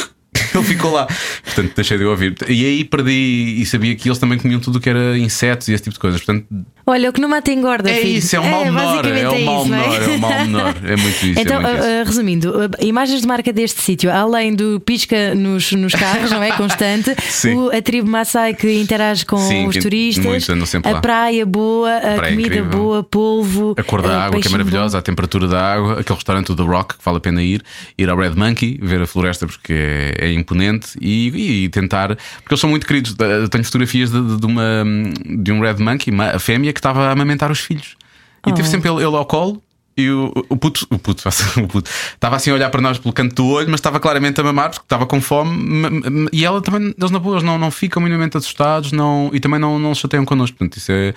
ele 0.53 0.63
ficou 0.63 0.91
lá. 0.91 1.07
Portanto, 1.43 1.71
deixei 1.75 1.97
de 1.97 2.05
ouvir. 2.05 2.35
E 2.47 2.65
aí 2.65 2.83
perdi 2.83 3.57
e 3.61 3.65
sabia 3.65 3.95
que 3.95 4.07
eles 4.07 4.17
também 4.19 4.37
comiam 4.37 4.59
tudo 4.59 4.77
o 4.77 4.79
que 4.81 4.89
era 4.89 5.17
insetos 5.17 5.67
e 5.67 5.73
esse 5.73 5.83
tipo 5.83 5.93
de 5.93 5.99
coisas. 5.99 6.21
Portanto, 6.21 6.45
Olha, 6.87 7.09
o 7.09 7.13
que 7.13 7.19
não 7.19 7.27
mata 7.29 7.51
engorda, 7.51 7.89
é 7.89 7.95
filho. 7.95 8.17
isso, 8.19 8.35
é 8.35 8.39
o 8.39 8.43
mal 8.45 8.63
menor. 8.65 9.01
basicamente 9.03 9.23
É 9.23 9.29
o 9.29 9.45
mal 9.45 9.65
menor, 9.65 10.01
é 10.03 10.17
mal 10.17 10.31
menor. 10.45 10.75
É 10.85 10.95
muito 10.95 11.25
isso. 11.25 11.39
Então, 11.39 11.59
é 11.59 11.63
muito 11.63 11.77
isso. 11.79 11.87
uh, 11.87 12.01
uh, 12.01 12.05
resumindo, 12.05 12.49
uh, 12.51 12.69
imagens 12.85 13.21
de 13.21 13.27
marca 13.27 13.51
deste 13.51 13.81
sítio, 13.81 14.11
além 14.11 14.53
do 14.53 14.79
pisca 14.79 15.33
nos, 15.33 15.71
nos 15.71 15.93
carros, 15.93 16.29
não 16.29 16.43
é? 16.43 16.51
Constante, 16.55 17.15
Sim. 17.27 17.55
o- 17.55 17.75
a 17.75 17.81
tribo 17.81 18.07
Maasai 18.07 18.53
que 18.53 18.71
interage 18.79 19.25
com 19.25 19.37
Sim, 19.37 19.67
os 19.67 19.75
turistas, 19.77 20.45
sempre 20.69 20.91
a 20.91 21.01
praia 21.01 21.43
boa, 21.45 21.89
a, 21.97 21.99
praia 22.01 22.17
é 22.17 22.29
comida 22.31 22.55
incrível. 22.55 22.69
boa, 22.79 23.03
polvo, 23.03 23.73
A 23.77 23.83
cor 23.83 24.03
da 24.03 24.23
água, 24.25 24.39
que 24.39 24.47
é 24.47 24.51
maravilhosa, 24.51 24.97
bom. 24.97 24.99
a 24.99 25.01
temperatura 25.01 25.47
da 25.47 25.73
água, 25.73 25.99
aquele 26.01 26.15
restaurante 26.15 26.51
o 26.51 26.55
The 26.55 26.63
Rock, 26.63 26.97
que 26.99 27.03
vale 27.03 27.17
a 27.17 27.21
pena 27.21 27.41
ir, 27.41 27.63
ir 27.97 28.09
ao 28.09 28.17
Red 28.17 28.35
Monkey, 28.35 28.79
ver 28.81 29.01
a 29.01 29.07
floresta 29.07 29.47
porque 29.47 29.73
é, 29.73 30.27
é 30.27 30.31
imponente 30.35 30.97
e, 31.01 31.63
e 31.65 31.69
tentar, 31.69 32.09
porque 32.09 32.53
eles 32.53 32.59
são 32.59 32.69
muito 32.69 32.85
queridos. 32.85 33.15
Eu 33.19 33.49
tenho 33.49 33.63
fotografias 33.63 34.11
de, 34.11 34.37
de 34.37 34.45
uma, 34.45 34.83
de 35.25 35.51
um 35.51 35.59
Red 35.59 35.75
Monkey, 35.75 36.11
uma 36.11 36.31
a 36.31 36.39
fêmea, 36.39 36.71
que 36.73 36.79
estava 36.79 37.07
a 37.07 37.11
amamentar 37.11 37.51
os 37.51 37.59
filhos. 37.59 37.95
E 38.45 38.53
teve 38.53 38.67
Oh. 38.67 38.71
sempre 38.71 38.89
ele, 38.89 38.97
ele 38.97 39.15
ao 39.15 39.25
colo. 39.25 39.61
E 39.97 40.09
o, 40.09 40.29
o 40.49 40.57
puto, 40.57 40.85
o 40.89 40.99
puto, 40.99 41.23
o 41.63 41.67
puto, 41.67 41.89
estava 41.89 42.35
assim 42.35 42.51
a 42.51 42.53
olhar 42.53 42.69
para 42.69 42.81
nós 42.81 42.97
pelo 42.97 43.13
canto 43.13 43.33
do 43.33 43.47
olho, 43.47 43.69
mas 43.69 43.79
estava 43.79 43.97
claramente 43.97 44.41
a 44.41 44.43
mamar 44.43 44.69
porque 44.69 44.83
estava 44.85 45.05
com 45.05 45.21
fome. 45.21 45.93
E 46.33 46.43
ela 46.43 46.61
também, 46.61 46.93
eles 46.97 47.11
na 47.11 47.19
boa, 47.19 47.35
eles 47.35 47.43
não, 47.43 47.57
não 47.57 47.71
ficam 47.71 48.01
minimamente 48.03 48.35
assustados 48.35 48.91
não, 48.91 49.29
e 49.33 49.39
também 49.39 49.57
não, 49.57 49.79
não 49.79 49.95
se 49.95 50.01
chateiam 50.01 50.25
connosco. 50.25 50.57
Portanto, 50.57 50.77
isso 50.77 50.91
é. 50.91 51.13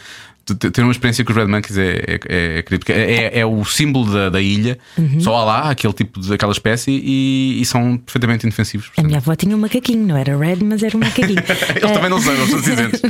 Ter 0.56 0.82
uma 0.82 0.92
experiência 0.92 1.24
com 1.24 1.32
os 1.32 1.36
Red 1.36 1.46
Monkeys 1.46 1.76
é, 1.78 2.18
é, 2.28 2.58
é, 2.58 2.62
porque 2.62 2.92
é, 2.92 3.12
é, 3.34 3.40
é 3.40 3.46
o 3.46 3.64
símbolo 3.64 4.10
da, 4.12 4.30
da 4.30 4.40
ilha, 4.40 4.78
Uhum. 4.96 5.20
só 5.20 5.36
há 5.36 5.44
lá 5.44 5.70
aquele 5.70 5.92
tipo 5.92 6.20
de 6.20 6.32
aquela 6.32 6.52
espécie 6.52 6.90
e, 6.90 7.60
e 7.60 7.64
são 7.64 7.96
perfeitamente 7.98 8.46
indefensivos. 8.46 8.90
A 8.96 9.02
minha 9.02 9.18
avó 9.18 9.34
tinha 9.34 9.54
um 9.56 9.60
macaquinho, 9.60 10.06
não 10.06 10.16
era 10.16 10.36
red, 10.36 10.56
mas 10.62 10.82
era 10.82 10.96
um 10.96 11.00
macaquinho. 11.00 11.38
Eles 11.76 11.92
também 11.92 12.10
não 12.10 12.20
são, 12.20 12.34
eles 12.34 12.50
são 12.50 12.62
cinzentos. 12.62 13.00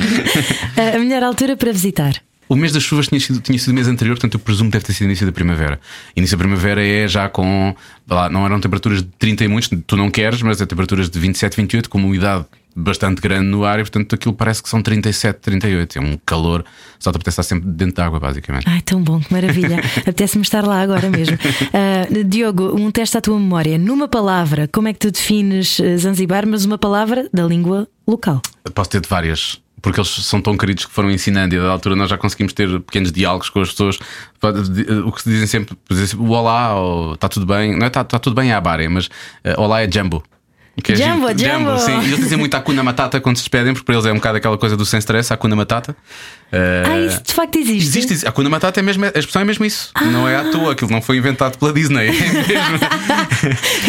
Uh, 0.78 0.96
a 0.96 0.98
melhor 0.98 1.22
altura 1.22 1.56
para 1.56 1.72
visitar. 1.72 2.14
O 2.48 2.56
mês 2.56 2.72
das 2.72 2.82
chuvas 2.82 3.08
tinha 3.08 3.20
sido, 3.20 3.40
tinha 3.40 3.58
sido 3.58 3.70
o 3.70 3.74
mês 3.74 3.88
anterior, 3.88 4.14
portanto 4.14 4.34
eu 4.34 4.40
presumo 4.40 4.70
que 4.70 4.76
deve 4.78 4.86
ter 4.86 4.92
sido 4.94 5.06
início 5.06 5.26
da 5.26 5.32
primavera. 5.32 5.78
Início 6.16 6.36
da 6.36 6.42
primavera 6.42 6.84
é 6.84 7.06
já 7.06 7.28
com. 7.28 7.74
Lá, 8.08 8.30
não 8.30 8.44
eram 8.46 8.60
temperaturas 8.60 9.02
de 9.02 9.08
30 9.18 9.44
e 9.44 9.48
muitos, 9.48 9.70
tu 9.86 9.96
não 9.96 10.10
queres, 10.10 10.40
mas 10.40 10.60
é 10.60 10.66
temperaturas 10.66 11.10
de 11.10 11.18
27, 11.18 11.56
28, 11.56 11.90
com 11.90 11.98
umidade 11.98 12.46
bastante 12.78 13.20
grande 13.20 13.46
no 13.48 13.64
ar 13.64 13.80
e 13.80 13.82
portanto 13.82 14.14
aquilo 14.14 14.32
parece 14.32 14.62
que 14.62 14.68
são 14.68 14.80
37, 14.80 15.40
38. 15.40 15.98
É 15.98 16.00
um 16.00 16.18
calor, 16.24 16.64
só 16.98 17.10
te 17.10 17.16
apetece 17.16 17.40
estar 17.40 17.42
sempre 17.42 17.68
dentro 17.68 17.96
de 17.96 18.02
água, 18.02 18.20
basicamente. 18.20 18.64
Ai, 18.68 18.80
tão 18.82 19.02
bom, 19.02 19.20
que 19.20 19.32
maravilha. 19.32 19.78
Apetece-me 20.00 20.42
estar 20.42 20.64
lá 20.64 20.80
agora 20.80 21.10
mesmo. 21.10 21.36
Uh, 21.36 22.24
Diogo, 22.24 22.74
um 22.78 22.90
teste 22.90 23.18
à 23.18 23.20
tua 23.20 23.38
memória. 23.38 23.76
Numa 23.76 24.06
palavra, 24.06 24.68
como 24.68 24.88
é 24.88 24.92
que 24.92 25.00
tu 25.00 25.10
defines 25.10 25.78
uh, 25.80 25.98
Zanzibar, 25.98 26.46
mas 26.46 26.64
uma 26.64 26.78
palavra 26.78 27.28
da 27.32 27.44
língua 27.44 27.88
local? 28.06 28.40
Posso 28.74 28.90
ter 28.90 29.00
de 29.00 29.08
várias. 29.08 29.60
Porque 29.80 30.00
eles 30.00 30.10
são 30.10 30.40
tão 30.40 30.56
queridos 30.56 30.86
que 30.86 30.92
foram 30.92 31.08
ensinando 31.08 31.54
e 31.54 31.58
da 31.58 31.70
altura 31.70 31.94
nós 31.94 32.10
já 32.10 32.18
conseguimos 32.18 32.52
ter 32.52 32.68
pequenos 32.80 33.12
diálogos 33.12 33.48
com 33.48 33.60
as 33.60 33.70
pessoas. 33.70 33.98
O 35.06 35.12
que 35.12 35.22
se 35.22 35.30
dizem 35.30 35.46
sempre, 35.46 35.76
dizem 35.88 36.06
sempre 36.06 36.26
o 36.26 36.30
olá, 36.30 36.74
ou 36.74 37.14
está 37.14 37.28
tudo 37.28 37.46
bem, 37.46 37.76
não 37.76 37.84
é 37.84 37.86
está 37.86 38.04
tudo 38.04 38.34
bem 38.34 38.50
é 38.50 38.54
a 38.54 38.62
mas 38.90 39.08
eh, 39.44 39.54
olá 39.56 39.80
é 39.80 39.90
jumbo. 39.90 40.22
Que 40.82 40.92
é 40.92 40.96
Jumbo, 40.96 41.28
giro. 41.36 41.52
jumbo. 41.58 41.78
sim. 41.78 41.98
Eles 42.04 42.18
dizem 42.18 42.38
muito 42.38 42.54
Hakuna 42.54 42.82
Matata 42.82 43.20
quando 43.20 43.36
se 43.36 43.42
despedem, 43.42 43.72
porque 43.72 43.84
para 43.84 43.94
eles 43.94 44.06
é 44.06 44.12
um 44.12 44.16
bocado 44.16 44.38
aquela 44.38 44.56
coisa 44.58 44.76
do 44.76 44.86
sem 44.86 44.98
stress, 44.98 45.32
Hakuna 45.32 45.56
Matata. 45.56 45.96
Ah, 46.52 46.98
isso 47.00 47.22
de 47.22 47.32
facto 47.34 47.56
existe. 47.56 47.88
Existe, 47.88 48.12
existe. 48.12 48.26
A 48.26 48.30
Hakuna 48.30 48.48
Matata 48.48 48.80
é 48.80 48.82
mesmo, 48.82 49.04
a 49.04 49.08
expressão 49.08 49.42
é 49.42 49.44
mesmo 49.44 49.64
isso. 49.64 49.90
Não 50.12 50.28
é 50.28 50.36
à 50.36 50.44
toa, 50.50 50.72
aquilo 50.72 50.90
não 50.90 51.02
foi 51.02 51.18
inventado 51.18 51.58
pela 51.58 51.72
Disney. 51.72 52.08
É 52.08 52.10
mesmo. 52.10 52.78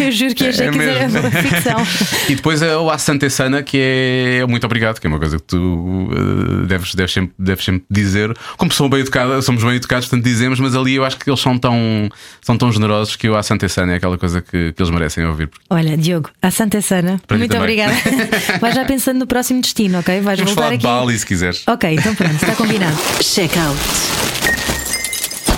Eu 0.00 0.12
juro 0.12 0.34
que 0.34 0.46
achei 0.46 0.66
É 0.66 0.70
que 0.70 0.78
era 0.78 1.08
uma 1.08 1.30
ficção. 1.30 1.86
E 2.28 2.34
depois 2.34 2.62
é 2.62 2.76
o 2.76 2.90
Asante 2.90 3.28
Sana, 3.30 3.62
que 3.62 3.78
é 3.80 4.46
muito 4.46 4.64
obrigado, 4.64 5.00
que 5.00 5.06
é 5.06 5.10
uma 5.10 5.18
coisa 5.18 5.36
que 5.38 5.42
tu 5.44 6.08
eh, 6.12 6.66
deves, 6.66 6.94
deves, 6.94 7.12
sempre, 7.12 7.34
deves 7.38 7.64
sempre 7.64 7.84
dizer. 7.90 8.36
Como 8.56 8.70
sou 8.72 8.88
bem 8.88 9.00
educada, 9.00 9.40
somos 9.42 9.62
bem 9.64 9.74
educados, 9.74 10.06
portanto 10.06 10.24
dizemos, 10.24 10.60
mas 10.60 10.76
ali 10.76 10.94
eu 10.94 11.04
acho 11.04 11.16
que 11.16 11.28
eles 11.28 11.40
são 11.40 11.58
tão, 11.58 12.08
são 12.40 12.56
tão 12.56 12.70
generosos 12.70 13.16
que 13.16 13.28
o 13.28 13.36
Asante 13.36 13.68
Sana 13.68 13.92
é 13.94 13.96
aquela 13.96 14.16
coisa 14.18 14.40
que, 14.40 14.72
que 14.72 14.82
eles 14.82 14.90
merecem 14.90 15.24
ouvir. 15.26 15.50
Olha, 15.68 15.96
Diogo, 15.96 16.30
a 16.40 16.50
Santa 16.50 16.80
Sana, 16.80 17.20
Para 17.26 17.38
muito 17.38 17.56
obrigada. 17.56 17.92
Vais 18.60 18.74
já 18.74 18.84
pensando 18.84 19.18
no 19.18 19.26
próximo 19.26 19.60
destino, 19.60 19.98
ok? 19.98 20.20
Vais 20.20 20.38
Vamos 20.38 20.54
voltar 20.54 20.62
falar 20.62 20.76
de 20.76 20.86
aqui. 20.86 21.00
Bali 21.06 21.18
se 21.18 21.26
quiseres. 21.26 21.62
Ok, 21.66 21.90
então 21.92 22.14
pronto, 22.14 22.46
está 22.50 22.54
combinado. 22.56 22.96
Check 23.20 23.56
out. 23.56 23.76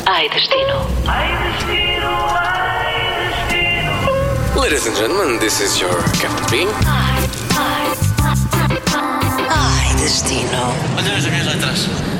Ai, 0.06 0.28
destino. 0.28 0.86
Ladies 4.60 4.86
and 4.86 4.96
gentlemen, 4.96 5.38
this 5.38 5.60
is 5.60 5.80
your 5.80 6.02
Captain 6.20 6.46
Bean. 6.50 6.68
Ai, 9.48 9.94
destino. 9.96 10.74
Olha 10.96 11.16
as 11.16 11.26
minhas 11.26 11.46
letras. 11.46 12.11